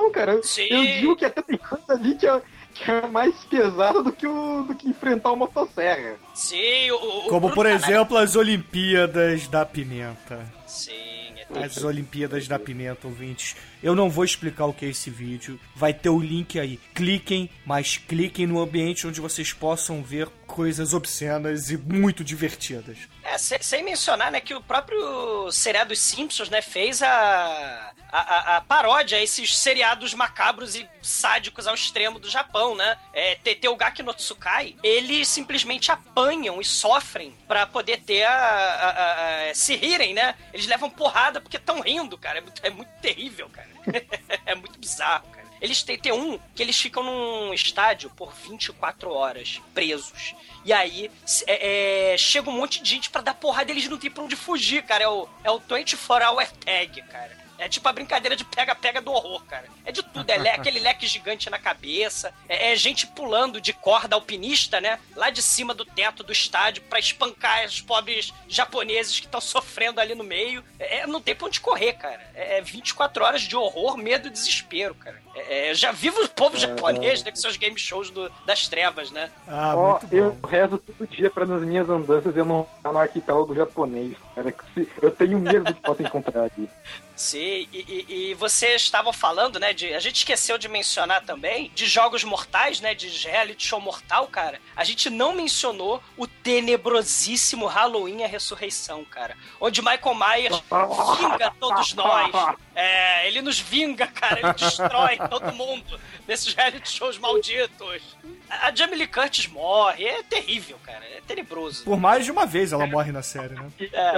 não 0.00 0.10
cara. 0.12 0.42
Sim. 0.42 0.66
Eu 0.70 0.82
digo 0.84 1.16
que 1.16 1.24
até 1.24 1.42
tem 1.42 1.56
coisa 1.58 1.84
ali 1.92 2.14
que 2.14 2.26
é, 2.26 2.40
que 2.74 2.90
é 2.90 3.06
mais 3.06 3.34
pesada 3.44 4.02
do 4.02 4.12
que, 4.12 4.26
o, 4.26 4.62
do 4.62 4.74
que 4.74 4.88
enfrentar 4.88 5.30
uma 5.32 5.46
motosserra. 5.46 6.16
Sim, 6.34 6.90
o, 6.90 6.94
o 6.96 7.22
Como, 7.24 7.40
Bruno 7.48 7.54
por 7.54 7.66
Canalha- 7.66 7.84
exemplo, 7.84 8.16
as 8.16 8.36
Olimpíadas 8.36 9.46
da 9.48 9.64
Pimenta. 9.66 10.40
Sim, 10.66 10.92
é 11.36 11.64
As 11.64 11.82
Olimpíadas 11.82 12.46
da 12.46 12.58
Pimenta, 12.58 13.06
ouvintes. 13.08 13.56
Eu 13.82 13.94
não 13.94 14.10
vou 14.10 14.24
explicar 14.24 14.66
o 14.66 14.72
que 14.74 14.84
é 14.84 14.88
esse 14.88 15.08
vídeo. 15.10 15.58
Vai 15.74 15.94
ter 15.94 16.10
o 16.10 16.18
link 16.20 16.58
aí. 16.60 16.76
Cliquem, 16.94 17.48
mas 17.64 17.96
cliquem 17.96 18.46
no 18.46 18.60
ambiente 18.60 19.06
onde 19.06 19.20
vocês 19.20 19.52
possam 19.52 20.02
ver 20.02 20.28
coisas 20.46 20.92
obscenas 20.92 21.70
e 21.70 21.76
muito 21.78 22.22
divertidas. 22.24 22.98
É, 23.22 23.38
se- 23.38 23.58
sem 23.62 23.82
mencionar, 23.84 24.30
né, 24.32 24.40
que 24.40 24.52
o 24.54 24.60
próprio 24.62 25.50
seriado 25.52 25.94
Simpsons, 25.94 26.50
né, 26.50 26.60
fez 26.60 27.00
a, 27.02 27.92
a, 28.10 28.56
a- 28.56 28.60
paródia 28.62 29.16
a 29.18 29.22
esses 29.22 29.56
seriados 29.56 30.12
macabros 30.12 30.74
e 30.74 30.86
sádicos 31.00 31.66
ao 31.68 31.74
extremo 31.74 32.18
do 32.18 32.28
Japão, 32.28 32.74
né? 32.74 32.96
É, 33.12 33.36
te- 33.36 33.54
tem 33.54 33.70
o 33.70 33.76
Gaki 33.76 34.02
no 34.02 34.12
Tsukai, 34.12 34.74
eles 34.82 35.28
simplesmente 35.28 35.92
apanham 35.92 36.60
e 36.60 36.64
sofrem 36.64 37.32
pra 37.46 37.64
poder 37.66 37.98
ter 38.02 38.24
a- 38.24 38.32
a- 38.34 39.50
a- 39.50 39.54
se 39.54 39.76
rirem, 39.76 40.12
né? 40.14 40.34
Eles 40.52 40.66
levam 40.66 40.90
porrada 40.90 41.40
porque 41.40 41.56
estão 41.58 41.80
rindo, 41.80 42.18
cara. 42.18 42.38
É 42.38 42.40
muito, 42.42 42.66
é 42.66 42.70
muito 42.70 42.90
terrível, 43.00 43.48
cara. 43.50 43.69
é 44.46 44.54
muito 44.54 44.78
bizarro, 44.78 45.28
cara. 45.30 45.48
Eles 45.60 45.82
têm, 45.82 45.98
tem 45.98 46.12
um 46.12 46.38
que 46.54 46.62
eles 46.62 46.80
ficam 46.80 47.02
num 47.02 47.52
estádio 47.52 48.08
por 48.10 48.32
24 48.32 49.10
horas 49.12 49.60
presos. 49.74 50.34
E 50.64 50.72
aí 50.72 51.10
é, 51.46 52.12
é, 52.12 52.18
chega 52.18 52.48
um 52.48 52.52
monte 52.52 52.82
de 52.82 52.88
gente 52.88 53.10
pra 53.10 53.20
dar 53.20 53.34
porrada 53.34 53.70
eles 53.70 53.88
não 53.88 53.98
têm 53.98 54.10
pra 54.10 54.22
onde 54.22 54.36
fugir, 54.36 54.82
cara. 54.82 55.04
É 55.04 55.08
o, 55.08 55.28
é 55.44 55.50
o 55.50 55.58
24 55.58 56.26
Hour 56.26 56.46
Tag, 56.64 57.02
cara. 57.02 57.38
É 57.60 57.68
tipo 57.68 57.88
a 57.88 57.92
brincadeira 57.92 58.34
de 58.34 58.44
pega-pega 58.44 59.00
do 59.00 59.12
horror, 59.12 59.44
cara. 59.44 59.66
É 59.84 59.92
de 59.92 60.02
tudo. 60.02 60.28
É 60.30 60.36
le- 60.38 60.48
aquele 60.48 60.80
leque 60.80 61.06
gigante 61.06 61.48
na 61.50 61.58
cabeça. 61.58 62.32
É, 62.48 62.72
é 62.72 62.76
gente 62.76 63.06
pulando 63.06 63.60
de 63.60 63.72
corda 63.72 64.14
alpinista, 64.16 64.80
né? 64.80 64.98
Lá 65.14 65.30
de 65.30 65.42
cima 65.42 65.74
do 65.74 65.84
teto 65.84 66.22
do 66.22 66.32
estádio 66.32 66.82
pra 66.84 66.98
espancar 66.98 67.64
os 67.66 67.80
pobres 67.80 68.32
japoneses 68.48 69.18
que 69.20 69.26
estão 69.26 69.40
sofrendo 69.40 70.00
ali 70.00 70.14
no 70.14 70.24
meio. 70.24 70.64
É, 70.78 71.06
não 71.06 71.20
tem 71.20 71.34
pra 71.34 71.46
onde 71.46 71.60
correr, 71.60 71.92
cara. 71.94 72.20
É, 72.34 72.58
é 72.58 72.60
24 72.62 73.24
horas 73.24 73.42
de 73.42 73.56
horror, 73.56 73.96
medo 73.96 74.28
e 74.28 74.30
desespero, 74.30 74.94
cara. 74.94 75.20
É, 75.48 75.70
é, 75.70 75.74
já 75.74 75.92
vivo 75.92 76.22
o 76.22 76.28
povo 76.28 76.56
japonês, 76.56 77.22
né? 77.24 77.30
Com 77.30 77.36
seus 77.36 77.56
game 77.56 77.78
shows 77.78 78.10
do- 78.10 78.30
das 78.44 78.68
trevas, 78.68 79.10
né? 79.10 79.30
Ah, 79.46 79.74
muito 79.76 80.14
eu 80.14 80.32
bom. 80.32 80.48
rezo 80.48 80.78
todo 80.78 81.06
dia 81.08 81.30
pra 81.30 81.46
nas 81.46 81.62
minhas 81.62 81.88
andanças 81.88 82.36
eu 82.36 82.44
não 82.44 82.66
estar 82.76 82.92
no 82.92 82.98
arquipélago 82.98 83.54
japonês, 83.54 84.16
cara. 84.34 84.52
que 84.52 84.64
se- 84.74 84.88
Eu 85.02 85.10
tenho 85.10 85.38
medo 85.38 85.64
do 85.64 85.74
que 85.74 85.80
possa 85.82 86.02
encontrar 86.02 86.42
ali. 86.42 86.68
Sim, 87.16 87.68
e, 87.70 88.06
e, 88.08 88.30
e 88.30 88.34
vocês 88.34 88.80
estavam 88.80 89.12
falando, 89.12 89.58
né? 89.60 89.74
De, 89.74 89.92
a 89.92 90.00
gente 90.00 90.16
esqueceu 90.16 90.56
de 90.56 90.68
mencionar 90.68 91.22
também 91.22 91.70
de 91.74 91.84
jogos 91.84 92.24
mortais, 92.24 92.80
né? 92.80 92.94
De 92.94 93.08
reality 93.28 93.66
show 93.66 93.78
mortal, 93.78 94.26
cara. 94.26 94.58
A 94.74 94.84
gente 94.84 95.10
não 95.10 95.34
mencionou 95.34 96.02
o 96.16 96.26
tenebrosíssimo 96.26 97.66
Halloween 97.66 98.24
a 98.24 98.26
Ressurreição, 98.26 99.04
cara. 99.04 99.36
Onde 99.60 99.82
Michael 99.82 100.14
Myers 100.14 100.62
vinga 101.20 101.52
todos 101.60 101.92
nós. 101.92 102.30
É, 102.74 103.26
ele 103.28 103.42
nos 103.42 103.58
vinga, 103.60 104.06
cara. 104.06 104.40
Ele 104.40 104.52
destrói 104.54 105.18
todo 105.30 105.52
mundo 105.54 105.98
nesses 106.28 106.52
reality 106.52 106.90
shows 106.90 107.16
malditos. 107.18 108.02
A 108.50 108.74
Jamie 108.74 108.96
Lee 108.98 109.06
Curtis 109.06 109.46
morre. 109.46 110.04
É 110.04 110.22
terrível, 110.24 110.76
cara. 110.84 111.04
É 111.04 111.20
tenebroso. 111.26 111.84
Por 111.84 111.98
mais 111.98 112.24
de 112.24 112.32
uma 112.32 112.44
vez 112.44 112.72
ela 112.72 112.86
morre 112.86 113.12
na 113.12 113.22
série, 113.22 113.54
né? 113.54 113.70
É. 113.92 114.16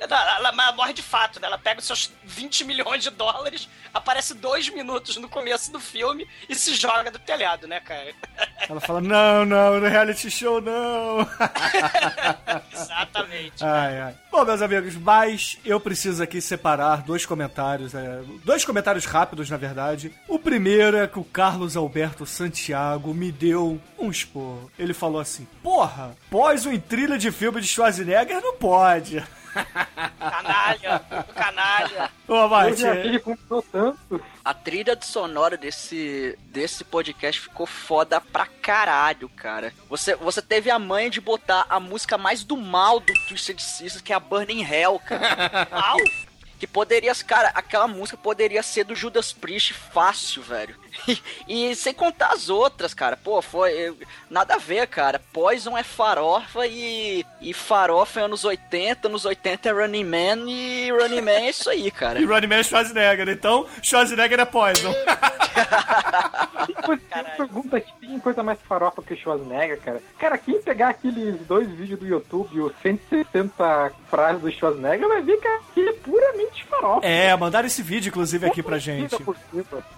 Ela, 0.00 0.36
ela- 0.36 0.48
ela 0.48 0.72
morre 0.72 0.92
de 0.92 1.02
fato, 1.02 1.38
né? 1.40 1.46
Ela 1.46 1.56
pega 1.58 1.80
os 1.80 1.86
seus 1.86 2.12
20 2.24 2.64
milhões 2.64 3.02
de 3.04 3.10
dólares, 3.10 3.68
aparece 3.92 4.34
dois 4.34 4.68
minutos 4.68 5.16
no 5.16 5.28
começo 5.28 5.70
do 5.72 5.78
filme 5.80 6.28
e 6.48 6.54
se 6.54 6.74
joga 6.74 7.10
do 7.10 7.18
telhado, 7.18 7.66
né, 7.68 7.80
cara? 7.80 8.12
Ela 8.68 8.80
fala: 8.80 9.00
Não, 9.00 9.44
não, 9.44 9.78
no 9.80 9.86
reality 9.88 10.30
show 10.30 10.60
não. 10.60 11.18
Exatamente. 12.72 13.62
Ai, 13.64 14.00
ai. 14.00 14.14
Bom, 14.34 14.44
meus 14.44 14.60
amigos, 14.62 14.96
mas 14.96 15.60
eu 15.64 15.78
preciso 15.78 16.20
aqui 16.20 16.40
separar 16.40 17.02
dois 17.02 17.24
comentários. 17.24 17.94
é, 17.94 18.20
dois 18.44 18.64
comentários 18.64 19.04
rápidos, 19.04 19.48
na 19.48 19.56
verdade. 19.56 20.12
O 20.26 20.40
primeiro 20.40 20.96
é 20.96 21.06
que 21.06 21.20
o 21.20 21.24
Carlos 21.24 21.76
Alberto 21.76 22.26
Santiago 22.26 23.14
me 23.14 23.30
deu 23.30 23.80
um 23.96 24.10
esporro. 24.10 24.68
Ele 24.76 24.92
falou 24.92 25.20
assim: 25.20 25.46
Porra, 25.62 26.16
pós 26.28 26.66
o 26.66 26.76
trilha 26.80 27.16
de 27.16 27.30
filme 27.30 27.60
de 27.60 27.68
Schwarzenegger 27.68 28.40
não 28.40 28.56
pode. 28.56 29.22
Canalha, 30.18 30.98
canalha. 31.32 32.10
Ô, 32.26 32.48
vi 33.02 33.10
que 33.10 33.18
conquistou 33.18 33.62
tanto. 33.62 34.22
A 34.44 34.54
trilha 34.54 34.98
sonora 35.00 35.56
desse, 35.56 36.38
desse 36.46 36.82
podcast 36.82 37.40
ficou 37.40 37.66
foda 37.66 38.20
pra 38.20 38.46
caralho, 38.46 39.28
cara. 39.28 39.72
Você, 39.88 40.14
você 40.16 40.40
teve 40.40 40.70
a 40.70 40.78
manha 40.78 41.10
de 41.10 41.20
botar 41.20 41.66
a 41.68 41.78
música 41.78 42.16
mais 42.16 42.42
do 42.42 42.56
mal 42.56 42.98
do 42.98 43.12
Twisted 43.28 43.60
Sisters, 43.60 44.00
que 44.00 44.12
é 44.12 44.16
a 44.16 44.20
Burning 44.20 44.62
Hell, 44.62 44.98
cara. 45.06 45.68
Au! 45.72 45.98
Que 46.58 46.66
poderia, 46.66 47.14
cara, 47.14 47.50
aquela 47.54 47.88
música 47.88 48.16
poderia 48.16 48.62
ser 48.62 48.84
do 48.84 48.94
Judas 48.94 49.32
Priest 49.32 49.74
fácil, 49.74 50.42
velho. 50.42 50.76
E, 51.08 51.18
e 51.70 51.76
sem 51.76 51.92
contar 51.92 52.32
as 52.32 52.48
outras, 52.48 52.94
cara. 52.94 53.16
Pô, 53.16 53.42
foi. 53.42 53.96
Nada 54.30 54.54
a 54.54 54.58
ver, 54.58 54.86
cara. 54.86 55.20
Poison 55.32 55.76
é 55.76 55.82
farofa 55.82 56.66
e. 56.66 57.24
E 57.40 57.52
farofa 57.52 58.20
é 58.20 58.24
anos 58.24 58.44
80, 58.44 59.08
anos 59.08 59.24
80 59.24 59.68
é 59.68 59.72
Running 59.72 60.04
Man 60.04 60.48
e 60.48 60.90
Running 60.90 61.20
Man 61.20 61.32
é 61.32 61.50
isso 61.50 61.68
aí, 61.68 61.90
cara. 61.90 62.18
e 62.20 62.24
Running 62.24 62.46
Man 62.46 62.56
é 62.56 62.62
Schwarzenegger, 62.62 63.28
então 63.28 63.66
Schwarzenegger 63.82 64.40
é 64.40 64.44
Poison. 64.44 64.94
Eu 66.86 66.98
pergunta 67.36 67.80
que 67.80 67.92
tem 68.14 68.20
coisa 68.20 68.42
mais 68.42 68.58
farofa 68.62 69.02
que 69.02 69.12
o 69.12 69.16
Schwarzenegger, 69.16 69.80
cara. 69.80 70.02
Cara, 70.18 70.38
quem 70.38 70.62
pegar 70.62 70.90
aqueles 70.90 71.40
dois 71.46 71.68
vídeos 71.68 71.98
do 71.98 72.06
YouTube, 72.06 72.60
os 72.60 72.72
160 72.80 73.92
frases 74.08 74.40
do 74.40 74.50
Schwarzenegger, 74.52 75.08
vai 75.08 75.22
ver 75.22 75.36
que 75.38 75.48
aquilo 75.48 75.88
é 75.88 75.92
puramente 75.94 76.64
farofa. 76.64 77.06
É, 77.06 77.36
mandaram 77.36 77.66
esse 77.66 77.82
vídeo, 77.82 78.10
inclusive, 78.10 78.46
aqui 78.46 78.62
pra 78.62 78.78
gente. 78.78 79.16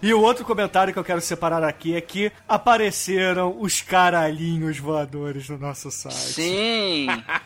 E 0.00 0.14
o 0.14 0.20
outro 0.20 0.44
comentário 0.44 0.92
que 0.92 0.98
eu 0.98 1.04
quero 1.04 1.20
separar 1.20 1.62
aqui 1.62 1.94
é 1.94 2.00
que 2.00 2.32
apareceram 2.48 3.54
os 3.60 3.82
caralhinhos 3.82 4.78
voadores 4.78 5.48
no 5.50 5.58
nosso 5.58 5.90
site. 5.90 6.14
Sim. 6.14 7.06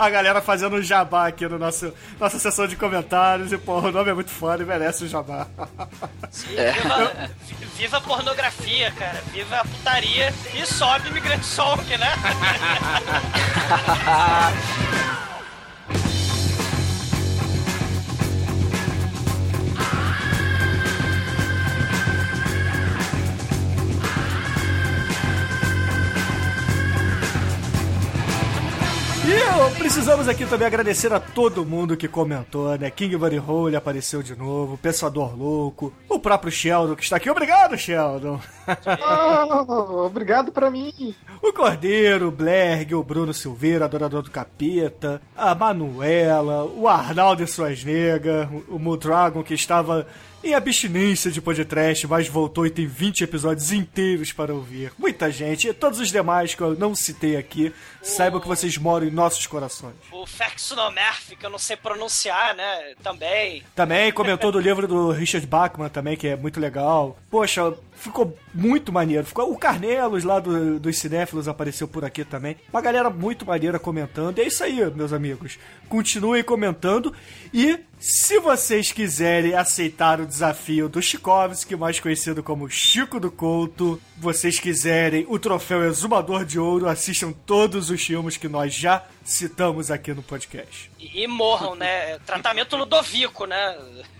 A 0.00 0.08
galera 0.08 0.40
fazendo 0.40 0.76
um 0.76 0.82
jabá 0.82 1.26
aqui 1.26 1.46
no 1.46 1.58
nosso 1.58 1.92
nossa 2.18 2.38
sessão 2.38 2.66
de 2.66 2.74
comentários. 2.74 3.52
E, 3.52 3.58
porra, 3.58 3.88
o 3.88 3.92
nome 3.92 4.10
é 4.10 4.14
muito 4.14 4.30
foda 4.30 4.62
e 4.62 4.66
merece 4.66 5.04
o 5.04 5.08
jabá. 5.08 5.46
Sim, 6.30 6.48
viva, 6.56 7.12
vi- 7.46 7.66
viva 7.76 7.96
a 7.98 8.00
pornografia, 8.00 8.90
cara. 8.92 9.20
Viva 9.32 9.56
a 9.58 9.64
putaria 9.64 10.32
e 10.54 10.64
sobe 10.64 11.08
Imigrante 11.10 11.44
Song, 11.44 11.84
né? 11.98 12.12
precisamos 29.92 30.28
aqui 30.28 30.46
também 30.46 30.68
agradecer 30.68 31.12
a 31.12 31.18
todo 31.18 31.66
mundo 31.66 31.96
que 31.96 32.06
comentou, 32.06 32.78
né? 32.78 32.88
King 32.92 33.16
Buddy 33.16 33.40
Hole 33.40 33.74
apareceu 33.74 34.22
de 34.22 34.36
novo, 34.36 34.78
Pensador 34.78 35.36
Louco, 35.36 35.92
o 36.08 36.16
próprio 36.16 36.52
Sheldon 36.52 36.94
que 36.94 37.02
está 37.02 37.16
aqui. 37.16 37.28
Obrigado, 37.28 37.76
Sheldon! 37.76 38.38
Ah, 38.86 39.64
obrigado 40.06 40.52
pra 40.52 40.70
mim. 40.70 41.12
O 41.42 41.52
Cordeiro, 41.52 42.28
o 42.28 42.30
Blerg, 42.30 42.94
o 42.94 43.02
Bruno 43.02 43.34
Silveira, 43.34 43.86
adorador 43.86 44.22
do 44.22 44.30
capeta, 44.30 45.20
a 45.36 45.56
Manuela, 45.56 46.62
o 46.66 46.86
Arnaldo 46.86 47.42
e 47.42 47.48
suas 47.48 47.82
negas, 47.82 48.48
o 48.68 48.78
Mudragon 48.78 49.42
que 49.42 49.54
estava 49.54 50.06
em 50.42 50.54
abstinência 50.54 51.30
de 51.30 51.40
podcast, 51.40 52.06
mas 52.06 52.26
voltou 52.26 52.66
e 52.66 52.70
tem 52.70 52.86
20 52.86 53.22
episódios 53.24 53.72
inteiros 53.72 54.32
para 54.32 54.54
ouvir. 54.54 54.90
Muita 54.98 55.30
gente, 55.30 55.68
e 55.68 55.72
todos 55.74 56.00
os 56.00 56.10
demais 56.10 56.54
que 56.54 56.62
eu 56.62 56.74
não 56.76 56.94
citei 56.94 57.36
aqui, 57.36 57.72
saibam 58.02 58.40
que 58.40 58.48
vocês 58.48 58.76
moram 58.78 59.06
em 59.06 59.10
nossos 59.10 59.46
corações. 59.46 59.94
O 60.10 60.26
Faxonomerf, 60.26 61.36
que 61.36 61.44
eu 61.44 61.50
não 61.50 61.58
sei 61.58 61.76
pronunciar, 61.76 62.54
né? 62.56 62.94
Também. 63.02 63.62
Também 63.74 64.10
comentou 64.12 64.50
do 64.50 64.58
livro 64.60 64.88
do 64.88 65.10
Richard 65.10 65.46
Bachman 65.46 65.88
também, 65.90 66.16
que 66.16 66.28
é 66.28 66.36
muito 66.36 66.58
legal. 66.58 67.18
Poxa, 67.30 67.74
ficou 67.94 68.36
muito 68.54 68.90
maneiro. 68.92 69.26
Ficou, 69.26 69.52
o 69.52 69.58
Carnelos 69.58 70.24
lá 70.24 70.40
do- 70.40 70.80
dos 70.80 70.98
cinéfilos 70.98 71.48
apareceu 71.48 71.86
por 71.86 72.04
aqui 72.04 72.24
também. 72.24 72.56
Uma 72.72 72.80
galera 72.80 73.10
muito 73.10 73.44
maneira 73.44 73.78
comentando. 73.78 74.38
E 74.38 74.42
é 74.42 74.46
isso 74.46 74.64
aí, 74.64 74.78
meus 74.94 75.12
amigos. 75.12 75.58
Continuem 75.88 76.42
comentando. 76.42 77.12
E 77.52 77.78
se 78.00 78.40
vocês 78.40 78.90
quiserem 78.90 79.52
aceitar 79.52 80.22
o 80.22 80.26
desafio 80.26 80.88
do 80.88 81.02
Chikovski, 81.02 81.76
mais 81.76 82.00
conhecido 82.00 82.42
como 82.42 82.66
Chico 82.66 83.20
do 83.20 83.30
Couto, 83.30 84.00
vocês 84.16 84.58
quiserem 84.58 85.26
o 85.28 85.38
troféu 85.38 85.84
Exumador 85.84 86.46
de 86.46 86.58
Ouro, 86.58 86.88
assistam 86.88 87.30
todos 87.44 87.90
os 87.90 88.02
filmes 88.02 88.38
que 88.38 88.48
nós 88.48 88.72
já 88.72 89.04
citamos 89.30 89.90
aqui 89.90 90.12
no 90.12 90.22
podcast. 90.22 90.90
E, 90.98 91.22
e 91.22 91.26
morram, 91.26 91.74
né? 91.74 92.18
Tratamento 92.20 92.76
Ludovico, 92.76 93.46
né? 93.46 93.78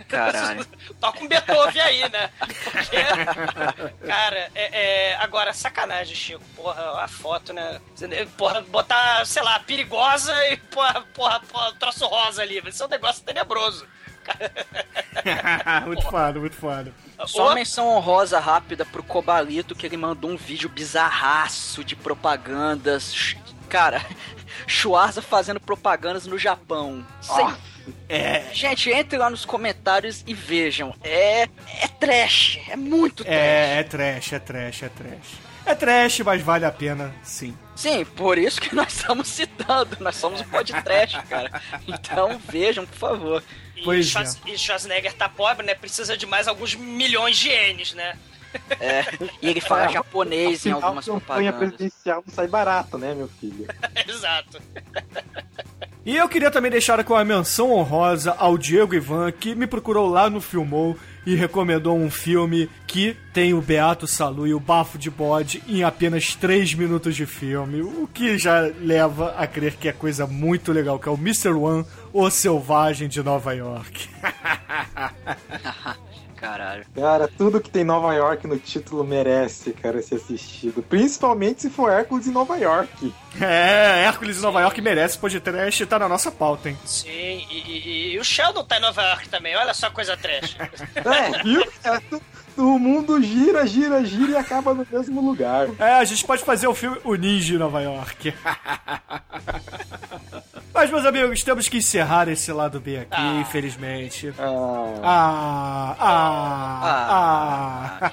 Caralho. 0.08 0.64
Toca 1.00 1.24
um 1.24 1.28
Beethoven 1.28 1.82
aí, 1.82 2.08
né? 2.08 2.30
Porque, 2.38 4.06
cara, 4.06 4.50
é, 4.54 5.10
é- 5.10 5.16
agora, 5.16 5.52
sacanagem, 5.52 6.14
Chico. 6.14 6.44
Porra, 6.54 7.02
a 7.02 7.08
foto, 7.08 7.52
né? 7.52 7.80
Porra, 8.36 8.60
botar, 8.62 9.26
sei 9.26 9.42
lá, 9.42 9.58
perigosa 9.60 10.32
e 10.46 10.56
porra, 10.56 11.02
porra, 11.12 11.40
porra 11.40 11.74
troço 11.74 12.06
rosa 12.06 12.42
ali. 12.42 12.60
Vai 12.60 12.72
ser 12.72 12.84
um 12.84 12.88
negócio 12.88 13.24
tenebroso. 13.24 13.86
muito 15.86 16.02
foda, 16.02 16.38
muito 16.38 16.56
foda. 16.56 16.94
Só 17.26 17.46
uma 17.46 17.54
menção 17.54 17.88
honrosa 17.88 18.38
rápida 18.38 18.84
pro 18.84 19.02
Cobalito, 19.02 19.74
que 19.74 19.86
ele 19.86 19.96
mandou 19.96 20.30
um 20.30 20.36
vídeo 20.36 20.68
bizarraço 20.68 21.82
de 21.82 21.96
propagandas. 21.96 23.34
Cara, 23.68 24.04
Schwarza 24.66 25.20
fazendo 25.22 25.60
propagandas 25.60 26.26
no 26.26 26.38
Japão. 26.38 27.06
Sem- 27.20 27.54
É, 28.08 28.44
Gente, 28.52 28.90
entre 28.90 29.18
lá 29.18 29.30
nos 29.30 29.44
comentários 29.44 30.22
e 30.26 30.34
vejam. 30.34 30.94
É, 31.02 31.42
é 31.42 31.88
trash, 31.98 32.58
é 32.68 32.76
muito 32.76 33.24
trash. 33.24 33.34
é, 33.36 33.78
é 33.78 33.82
trash, 33.82 34.32
é 34.32 34.38
trash, 34.38 34.82
é 34.84 34.88
trash. 34.88 35.50
É 35.66 35.74
trash, 35.74 36.20
mas 36.20 36.42
vale 36.42 36.64
a 36.64 36.72
pena, 36.72 37.14
sim. 37.22 37.56
Sim, 37.76 38.04
por 38.04 38.38
isso 38.38 38.60
que 38.60 38.72
nós 38.76 38.92
estamos 38.94 39.28
citando. 39.28 39.96
Nós 40.00 40.16
somos 40.16 40.40
um 40.40 40.44
podcast, 40.44 41.20
cara. 41.28 41.60
Então 41.86 42.38
vejam, 42.48 42.86
por 42.86 42.96
favor. 42.96 43.42
E, 43.76 43.82
Pois 43.82 44.06
Schwarz- 44.06 44.38
e 44.46 44.58
Schwarzenegger 44.58 45.12
tá 45.14 45.28
pobre, 45.28 45.64
né? 45.64 45.74
Precisa 45.74 46.16
de 46.16 46.26
mais 46.26 46.46
alguns 46.48 46.74
milhões 46.74 47.36
de 47.36 47.48
ienes, 47.48 47.94
né? 47.94 48.16
É, 48.80 49.04
e 49.42 49.48
ele 49.48 49.60
fala 49.60 49.88
japonês 49.88 50.64
em 50.64 50.70
algumas 50.70 51.04
campanha 51.04 51.52
propagandas. 51.52 51.76
presidencial 51.76 52.24
não 52.26 52.34
sai 52.34 52.48
barato, 52.48 52.96
né, 52.96 53.14
meu 53.14 53.28
filho? 53.28 53.66
Exato. 54.08 54.60
E 56.04 56.16
eu 56.16 56.28
queria 56.28 56.50
também 56.50 56.70
deixar 56.70 57.04
com 57.04 57.14
a 57.14 57.24
menção 57.24 57.72
honrosa 57.72 58.34
ao 58.38 58.56
Diego 58.56 58.94
Ivan, 58.94 59.30
que 59.32 59.54
me 59.54 59.66
procurou 59.66 60.08
lá 60.08 60.30
no 60.30 60.40
Filmou 60.40 60.96
e 61.26 61.34
recomendou 61.34 61.94
um 61.96 62.10
filme 62.10 62.70
que 62.86 63.14
tem 63.34 63.52
o 63.52 63.60
Beato 63.60 64.06
Salu 64.06 64.46
e 64.46 64.54
o 64.54 64.60
Bafo 64.60 64.96
de 64.96 65.10
Bode 65.10 65.62
em 65.68 65.84
apenas 65.84 66.34
3 66.34 66.72
minutos 66.74 67.14
de 67.14 67.26
filme, 67.26 67.82
o 67.82 68.08
que 68.12 68.38
já 68.38 68.60
leva 68.80 69.34
a 69.36 69.46
crer 69.46 69.76
que 69.76 69.88
é 69.88 69.92
coisa 69.92 70.26
muito 70.26 70.72
legal, 70.72 70.98
que 70.98 71.08
é 71.08 71.12
o 71.12 71.16
Mr. 71.16 71.50
One, 71.50 71.84
o 72.12 72.30
Selvagem 72.30 73.08
de 73.08 73.22
Nova 73.22 73.52
York. 73.52 74.08
Caralho. 76.40 76.86
Cara, 76.94 77.28
tudo 77.28 77.60
que 77.60 77.68
tem 77.68 77.84
Nova 77.84 78.14
York 78.14 78.46
no 78.46 78.58
título 78.58 79.04
merece, 79.04 79.72
cara, 79.72 80.00
ser 80.00 80.14
assistido. 80.14 80.82
Principalmente 80.82 81.60
se 81.60 81.68
for 81.70 81.92
Hércules 81.92 82.26
em 82.26 82.30
Nova 82.32 82.56
York. 82.56 83.12
É, 83.38 84.04
Hércules 84.06 84.38
em 84.38 84.40
Nova 84.40 84.60
York 84.62 84.80
merece 84.80 85.18
podcast 85.18 85.82
e 85.82 85.86
tá 85.86 85.98
na 85.98 86.08
nossa 86.08 86.32
pauta, 86.32 86.70
hein? 86.70 86.78
Sim, 86.86 87.08
e, 87.50 87.62
e- 87.66 88.12
e 88.14 88.18
o 88.18 88.24
Sheldon 88.24 88.64
tá 88.64 88.78
em 88.78 88.80
Nova 88.80 89.02
York 89.02 89.28
também. 89.28 89.54
Olha 89.54 89.74
só 89.74 89.90
coisa 89.90 90.16
trash. 90.16 90.56
É, 90.96 91.42
viu? 91.42 91.62
cara? 91.82 92.00
Tu- 92.08 92.22
o 92.60 92.78
mundo 92.78 93.20
gira, 93.22 93.66
gira, 93.66 94.04
gira 94.04 94.32
e 94.32 94.36
acaba 94.36 94.72
no 94.74 94.86
mesmo 94.90 95.20
lugar. 95.20 95.68
É, 95.78 95.94
a 95.94 96.04
gente 96.04 96.24
pode 96.24 96.44
fazer 96.44 96.66
o 96.68 96.74
filme 96.74 96.98
O 97.04 97.14
Ninja 97.14 97.54
em 97.54 97.58
Nova 97.58 97.80
York. 97.80 98.32
Mas, 100.72 100.90
meus 100.90 101.04
amigos, 101.04 101.42
temos 101.42 101.68
que 101.68 101.78
encerrar 101.78 102.28
esse 102.28 102.50
lado 102.52 102.80
B 102.80 102.98
aqui, 102.98 103.08
Ah. 103.12 103.40
infelizmente. 103.40 104.32
Ah, 104.38 104.94
Ah, 105.02 105.96
ah, 105.98 106.80
ah. 106.80 107.08
Ah, 107.10 107.39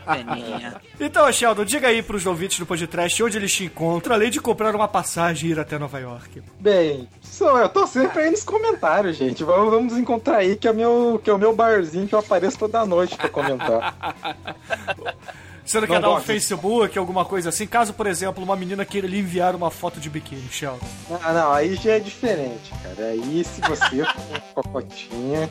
peninha. 0.07 0.81
Então, 0.99 1.31
Sheldon, 1.31 1.65
diga 1.65 1.87
aí 1.87 2.01
pros 2.01 2.25
ouvintes 2.25 2.59
do 2.59 2.65
podcast 2.65 3.21
onde 3.21 3.37
eles 3.37 3.53
te 3.53 3.65
encontram, 3.65 4.15
além 4.15 4.31
de 4.31 4.39
comprar 4.39 4.75
uma 4.75 4.87
passagem 4.87 5.49
e 5.49 5.51
ir 5.53 5.59
até 5.59 5.77
Nova 5.77 5.99
York. 5.99 6.41
bem, 6.59 7.07
sou 7.21 7.57
eu 7.59 7.69
tô 7.69 7.85
sempre 7.85 8.23
aí 8.23 8.31
nos 8.31 8.43
comentários, 8.43 9.17
gente. 9.17 9.43
Vamos, 9.43 9.71
vamos 9.71 9.97
encontrar 9.97 10.37
aí 10.37 10.55
que 10.55 10.67
é, 10.67 10.73
meu, 10.73 11.21
que 11.23 11.29
é 11.29 11.33
o 11.33 11.37
meu 11.37 11.55
barzinho 11.55 12.07
que 12.07 12.15
eu 12.15 12.19
apareço 12.19 12.57
toda 12.57 12.85
noite 12.85 13.15
pra 13.15 13.29
comentar. 13.29 13.95
Você 15.67 15.81
não, 15.81 15.87
Não 15.87 15.95
quer 15.95 16.01
dar 16.01 16.11
um. 16.11 16.21
Facebook, 16.21 16.97
alguma 16.97 17.25
coisa 17.25 17.49
assim? 17.49 17.67
Caso, 17.67 17.93
por 17.93 18.07
exemplo, 18.07 18.41
uma 18.43 18.55
menina 18.55 18.85
queira 18.85 19.05
lhe 19.05 19.19
enviar 19.19 19.53
uma 19.53 19.69
foto 19.69 19.99
de 19.99 20.09
biquíni, 20.09 20.47
Sheldon. 20.49 20.79
Ah, 21.21 21.33
não, 21.33 21.51
aí 21.51 21.75
já 21.75 21.93
é 21.93 21.99
diferente, 21.99 22.71
cara. 22.81 23.09
Aí 23.09 23.43
se 23.43 23.59
você 23.61 24.03
for 24.05 24.41
com 24.55 24.59
a 24.61 24.63
fotinha. 24.71 25.49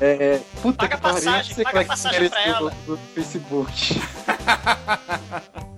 É. 0.00 0.40
Puta 0.62 0.78
Paga 0.88 0.96
que 0.96 1.02
pariu, 1.02 1.14
passagem, 1.16 1.48
não 1.50 1.54
sei 1.54 1.64
paga 1.64 1.80
é 1.80 1.82
que 1.82 1.88
passagem 1.88 2.28
pra 2.30 2.44
ela. 2.46 2.70
do, 2.86 2.96
do 2.96 3.02
Facebook. 3.14 4.00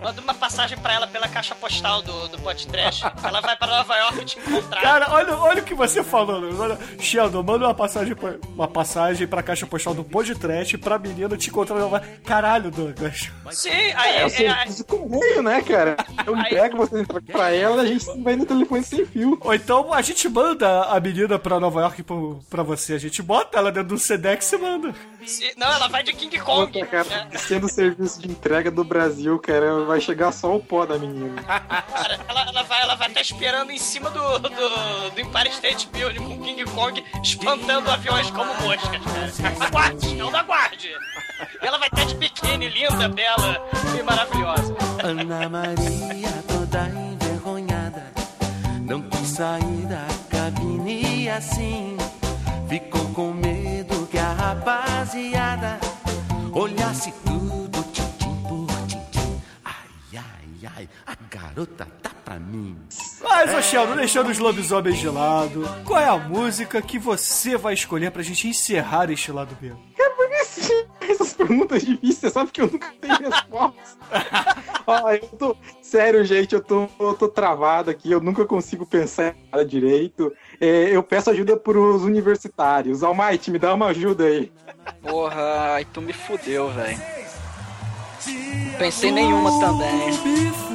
Manda 0.00 0.20
uma 0.20 0.35
passagem 0.48 0.58
passagem 0.58 0.78
pra 0.78 0.92
ela 0.94 1.06
pela 1.06 1.28
caixa 1.28 1.54
postal 1.54 2.02
do, 2.02 2.28
do 2.28 2.38
podcast. 2.40 3.04
ela 3.22 3.40
vai 3.40 3.54
pra 3.56 3.66
Nova 3.68 3.94
York 3.96 4.24
te 4.24 4.38
encontrar. 4.38 4.80
Cara, 4.80 5.06
olha, 5.12 5.37
olha 5.37 5.62
o 5.62 5.64
que 5.64 5.74
você 5.74 6.02
falou. 6.02 6.40
né? 6.40 6.48
Agora, 6.50 6.78
Sheldon, 6.98 7.42
manda 7.42 7.66
uma 7.66 7.74
passagem 7.74 8.14
pra, 8.14 8.37
uma 8.54 8.66
passagem 8.66 9.26
pra 9.28 9.42
caixa 9.42 9.66
postal 9.66 9.92
do 9.94 10.02
podcast 10.02 10.76
pra 10.78 10.98
menina 10.98 11.37
te 11.37 11.50
encontrar 11.50 11.76
na 11.76 11.82
Nova 11.82 12.00
Caralho, 12.24 12.70
Douglas. 12.70 13.30
Sim, 13.52 13.70
aí, 13.70 14.16
É 14.16 14.22
é, 14.22 14.28
serviço 14.28 14.84
correio, 14.84 15.42
né, 15.42 15.61
cara? 15.62 15.96
Eu 16.26 16.34
Aí- 16.34 16.40
entrego, 16.40 16.76
você 16.78 17.00
entrega 17.00 17.32
pra 17.32 17.50
ela, 17.52 17.82
a 17.82 17.87
gente 17.87 18.04
vai 18.22 18.34
no 18.34 18.46
telefone 18.46 18.82
sem 18.82 19.04
fio. 19.06 19.38
Ou 19.40 19.54
então 19.54 19.92
a 19.92 20.00
gente 20.02 20.28
manda 20.28 20.82
a 20.84 20.98
menina 20.98 21.38
pra 21.38 21.61
Nova 21.61 21.80
York 21.82 22.02
pro, 22.02 22.40
pra 22.48 22.62
você. 22.62 22.94
A 22.94 22.98
gente 22.98 23.22
bota 23.22 23.58
ela 23.58 23.70
dentro 23.70 23.90
do 23.90 23.98
Sedex 23.98 24.50
e 24.52 24.58
manda. 24.58 24.94
Se- 25.26 25.52
não, 25.57 25.66
ela 25.72 25.88
vai 25.88 26.02
de 26.02 26.12
King 26.12 26.38
Kong. 26.40 26.72
Puta, 26.72 26.87
cara, 26.87 27.28
É, 27.33 27.38
sendo 27.38 27.66
o 27.66 27.68
serviço 27.68 28.20
de 28.20 28.31
entrega 28.31 28.70
do 28.70 28.85
Brasil, 28.85 29.38
cara, 29.38 29.85
vai 29.85 30.00
chegar 30.00 30.33
só 30.33 30.54
o 30.57 30.61
pó 30.62 30.87
da 30.87 30.98
menina. 30.98 31.42
cara, 31.42 32.20
ela, 32.28 32.42
ela 32.48 32.62
vai 32.62 32.83
ela 32.83 32.94
vai 32.94 33.09
estar 33.09 33.20
esperando 33.20 33.70
em 33.70 33.78
cima 33.78 34.11
do, 34.11 34.38
do, 34.38 34.48
do 35.11 35.20
Empire 35.20 35.48
State 35.50 35.88
Building 35.92 36.18
com 36.20 36.40
King 36.42 36.64
Kong 36.66 37.04
espantando 37.22 37.90
aviões 37.90 38.31
como 38.31 38.52
moscas, 38.62 39.00
cara. 39.02 39.66
Aguarde, 39.66 40.14
não 40.14 40.35
aguarde. 40.35 40.90
Ela 41.61 41.78
vai 41.78 41.88
estar 41.88 42.04
de 42.04 42.14
biquíni, 42.14 42.68
linda, 42.68 43.09
bela 43.09 43.68
e 43.98 44.02
maravilhosa. 44.02 44.74
Ana 45.02 45.48
Maria, 45.48 46.31
toda 46.48 46.88
envergonhada, 46.88 48.07
não 48.83 49.02
quis 49.02 49.28
sair 49.28 49.87
da 49.87 50.07
cabine 50.31 51.28
assim. 51.31 51.96
Ficou 52.68 53.04
com 53.14 53.33
medo 53.33 53.77
rapaziada 54.48 55.78
olhasse 56.54 57.12
tudo 57.24 57.82
tintim 57.92 58.42
por 58.48 58.66
tintim. 58.87 59.42
Ai, 59.62 59.74
ai, 60.14 60.70
ai, 60.74 60.88
a 61.06 61.14
garota 61.30 61.87
tá 62.02 62.11
pra 62.24 62.38
mim. 62.38 62.78
Mas, 63.22 63.54
ô 63.54 63.61
Sheldon, 63.61 63.96
deixando 63.96 64.30
os 64.30 64.38
lobisomens 64.38 64.98
de 64.98 65.08
lado, 65.08 65.68
qual 65.84 66.00
é 66.00 66.08
a 66.08 66.16
música 66.16 66.80
que 66.80 66.98
você 66.98 67.58
vai 67.58 67.74
escolher 67.74 68.11
pra 68.11 68.22
gente 68.22 68.48
encerrar 68.48 69.11
este 69.11 69.30
lado 69.30 69.54
B? 69.61 69.72
Essas 71.11 71.33
perguntas 71.33 71.83
difíceis? 71.83 72.18
Você 72.18 72.31
sabe 72.31 72.51
que 72.51 72.61
eu 72.61 72.71
nunca 72.71 72.92
tenho 73.01 73.16
resposta. 73.16 73.99
Ó, 74.87 75.11
eu 75.11 75.21
tô. 75.21 75.57
Sério, 75.81 76.25
gente, 76.25 76.55
eu 76.55 76.62
tô, 76.62 76.88
eu 77.01 77.14
tô 77.14 77.29
travado 77.29 77.90
aqui, 77.90 78.11
eu 78.11 78.21
nunca 78.21 78.44
consigo 78.44 78.85
pensar 78.85 79.35
nada 79.51 79.64
direito. 79.64 80.33
É, 80.61 80.94
eu 80.94 81.03
peço 81.03 81.31
ajuda 81.31 81.57
pros 81.57 82.03
universitários. 82.03 83.03
Almighty, 83.03 83.51
me 83.51 83.59
dá 83.59 83.75
uma 83.75 83.87
ajuda 83.87 84.25
aí. 84.25 84.53
Porra, 85.03 85.75
ai, 85.75 85.85
tu 85.85 86.01
me 86.01 86.12
fudeu, 86.12 86.71
velho. 86.71 87.01
Pensei 88.79 89.11
nenhuma 89.11 89.59
também. 89.61 90.67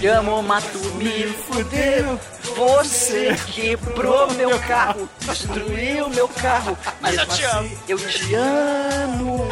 Te 0.00 0.06
amo, 0.06 0.42
mas 0.42 0.64
tu 0.64 0.78
me 0.94 1.24
fudeu. 1.26 2.18
Você 2.56 3.36
quebrou 3.54 4.32
meu 4.34 4.58
carro, 4.60 5.08
destruiu 5.20 6.08
meu 6.10 6.28
carro. 6.28 6.76
Mas 7.00 7.16
eu 7.18 7.26
te 7.26 7.44
amo. 7.44 7.66
assim, 7.66 7.78
Eu 7.88 7.98
te 7.98 8.34
amo. 8.34 9.48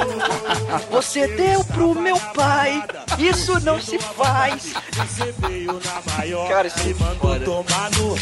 Você 0.91 1.27
deu 1.29 1.65
pro 1.65 1.95
meu 1.95 2.19
pai. 2.35 2.83
Isso 3.19 3.59
não 3.61 3.81
se 3.81 3.99
faz. 3.99 4.73
Você 4.97 5.35
veio 5.39 5.81
na 5.85 6.15
maior 6.17 6.49
Cara, 6.49 6.69
isso 6.69 6.79
é 6.81 6.95
mandou 6.95 7.17
foda. 7.19 7.45
tomar 7.45 7.91
no. 7.93 8.19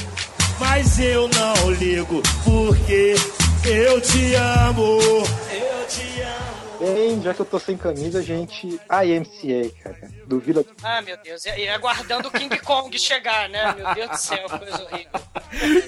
Mas 0.59 0.99
eu 1.01 1.29
não 1.29 1.71
ligo, 1.73 2.23
porque 2.45 3.15
eu 3.65 4.01
te 4.01 4.35
amo. 4.35 4.99
Bem, 6.83 7.23
já 7.23 7.33
que 7.33 7.41
eu 7.41 7.47
tô 7.47 7.61
sem 7.61 7.77
camisa, 7.77 8.21
gente, 8.21 8.67
IMCA, 8.67 9.71
cara, 9.85 10.11
do 10.27 10.41
Vila. 10.41 10.65
Ah, 10.83 11.01
meu 11.01 11.17
Deus. 11.23 11.45
E 11.45 11.69
aguardando 11.69 12.27
o 12.27 12.31
King 12.33 12.59
Kong 12.61 12.99
chegar, 12.99 13.49
né? 13.49 13.73
Meu 13.77 13.95
Deus 13.95 14.11
do 14.11 14.17
céu, 14.17 14.49
coisa 14.49 14.83
horrível. 14.83 15.11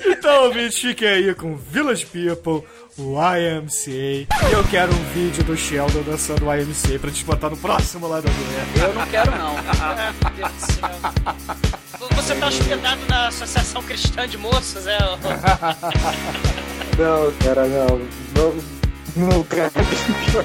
Então, 0.06 0.44
ouvintes, 0.44 0.78
fiquem 0.78 1.08
aí 1.08 1.34
com 1.34 1.56
Village 1.56 2.06
People, 2.06 2.64
o 2.96 3.16
IMCA. 3.18 3.90
E 3.90 4.52
eu 4.52 4.62
quero 4.70 4.92
um 4.94 5.04
vídeo 5.12 5.42
do 5.42 5.56
Sheldon 5.56 6.02
dançando 6.02 6.46
o 6.46 6.54
IMCA 6.54 6.98
pra 7.00 7.10
te 7.10 7.24
botar 7.24 7.50
no 7.50 7.56
próximo 7.56 8.06
lado 8.06 8.28
B. 8.28 8.80
Eu 8.80 8.94
não 8.94 9.06
quero, 9.08 9.32
não. 9.32 9.56
Ah, 9.82 10.12
meu 10.22 10.30
Deus 10.36 10.52
do 10.52 10.60
céu. 10.72 10.90
Você 12.14 12.34
tá 12.36 12.46
hospedado 12.46 13.00
na 13.08 13.26
Associação 13.28 13.82
Cristã 13.82 14.28
de 14.28 14.38
Moças, 14.38 14.86
é? 14.86 14.98
Não, 16.96 17.32
cara, 17.44 17.66
não. 17.66 17.98
Não, 18.36 18.54
não 19.16 19.42
cara, 19.44 19.70
pior 19.70 20.44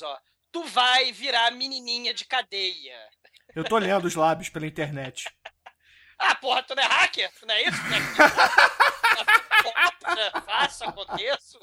lábios, 0.00 0.02
ó. 0.02 0.18
Tu 0.52 0.62
vai 0.64 1.12
virar 1.12 1.50
menininha 1.52 2.12
de 2.14 2.24
cadeia. 2.24 2.96
Eu 3.54 3.64
tô 3.64 3.76
lendo 3.78 4.04
os 4.06 4.14
lábios 4.14 4.48
pela 4.48 4.66
internet. 4.66 5.24
Ah, 6.18 6.34
porra, 6.36 6.62
tu 6.62 6.74
não 6.74 6.82
é 6.82 6.86
hacker? 6.86 7.30
Tu 7.38 7.46
não 7.46 7.54
é 7.54 7.62
isso? 7.62 7.78
Tu 7.82 7.90
não 7.90 7.96
é... 7.96 8.00
Faça, 10.44 10.84
aconteço. 10.88 11.58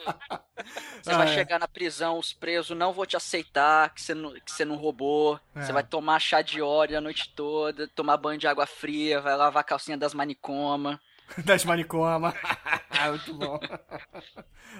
Você 1.01 1.13
vai 1.13 1.27
Ah, 1.27 1.31
é. 1.31 1.33
chegar 1.33 1.59
na 1.59 1.67
prisão, 1.67 2.17
os 2.17 2.33
presos 2.33 2.75
não 2.77 2.91
vão 2.91 3.05
te 3.05 3.15
aceitar, 3.15 3.93
que 3.93 4.01
você 4.01 4.13
não, 4.13 4.33
que 4.33 4.51
você 4.51 4.65
não 4.65 4.75
roubou. 4.75 5.39
É. 5.55 5.61
Você 5.61 5.71
vai 5.71 5.83
tomar 5.83 6.19
chá 6.19 6.41
de 6.41 6.61
óleo 6.61 6.97
a 6.97 7.01
noite 7.01 7.29
toda, 7.35 7.87
tomar 7.89 8.17
banho 8.17 8.39
de 8.39 8.47
água 8.47 8.65
fria, 8.65 9.21
vai 9.21 9.35
lavar 9.35 9.61
a 9.61 9.63
calcinha 9.65 9.97
das 9.97 10.13
manicomas. 10.13 10.97
Das 11.45 11.63
manicomas. 11.63 12.33
Muito 13.09 13.33
bom. 13.35 13.57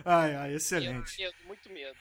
Ai, 0.04 0.36
ai, 0.36 0.48
Medo, 0.50 0.58
excelente. 0.58 1.18
medo, 1.22 1.36
muito 1.48 1.70
medo. 1.70 1.98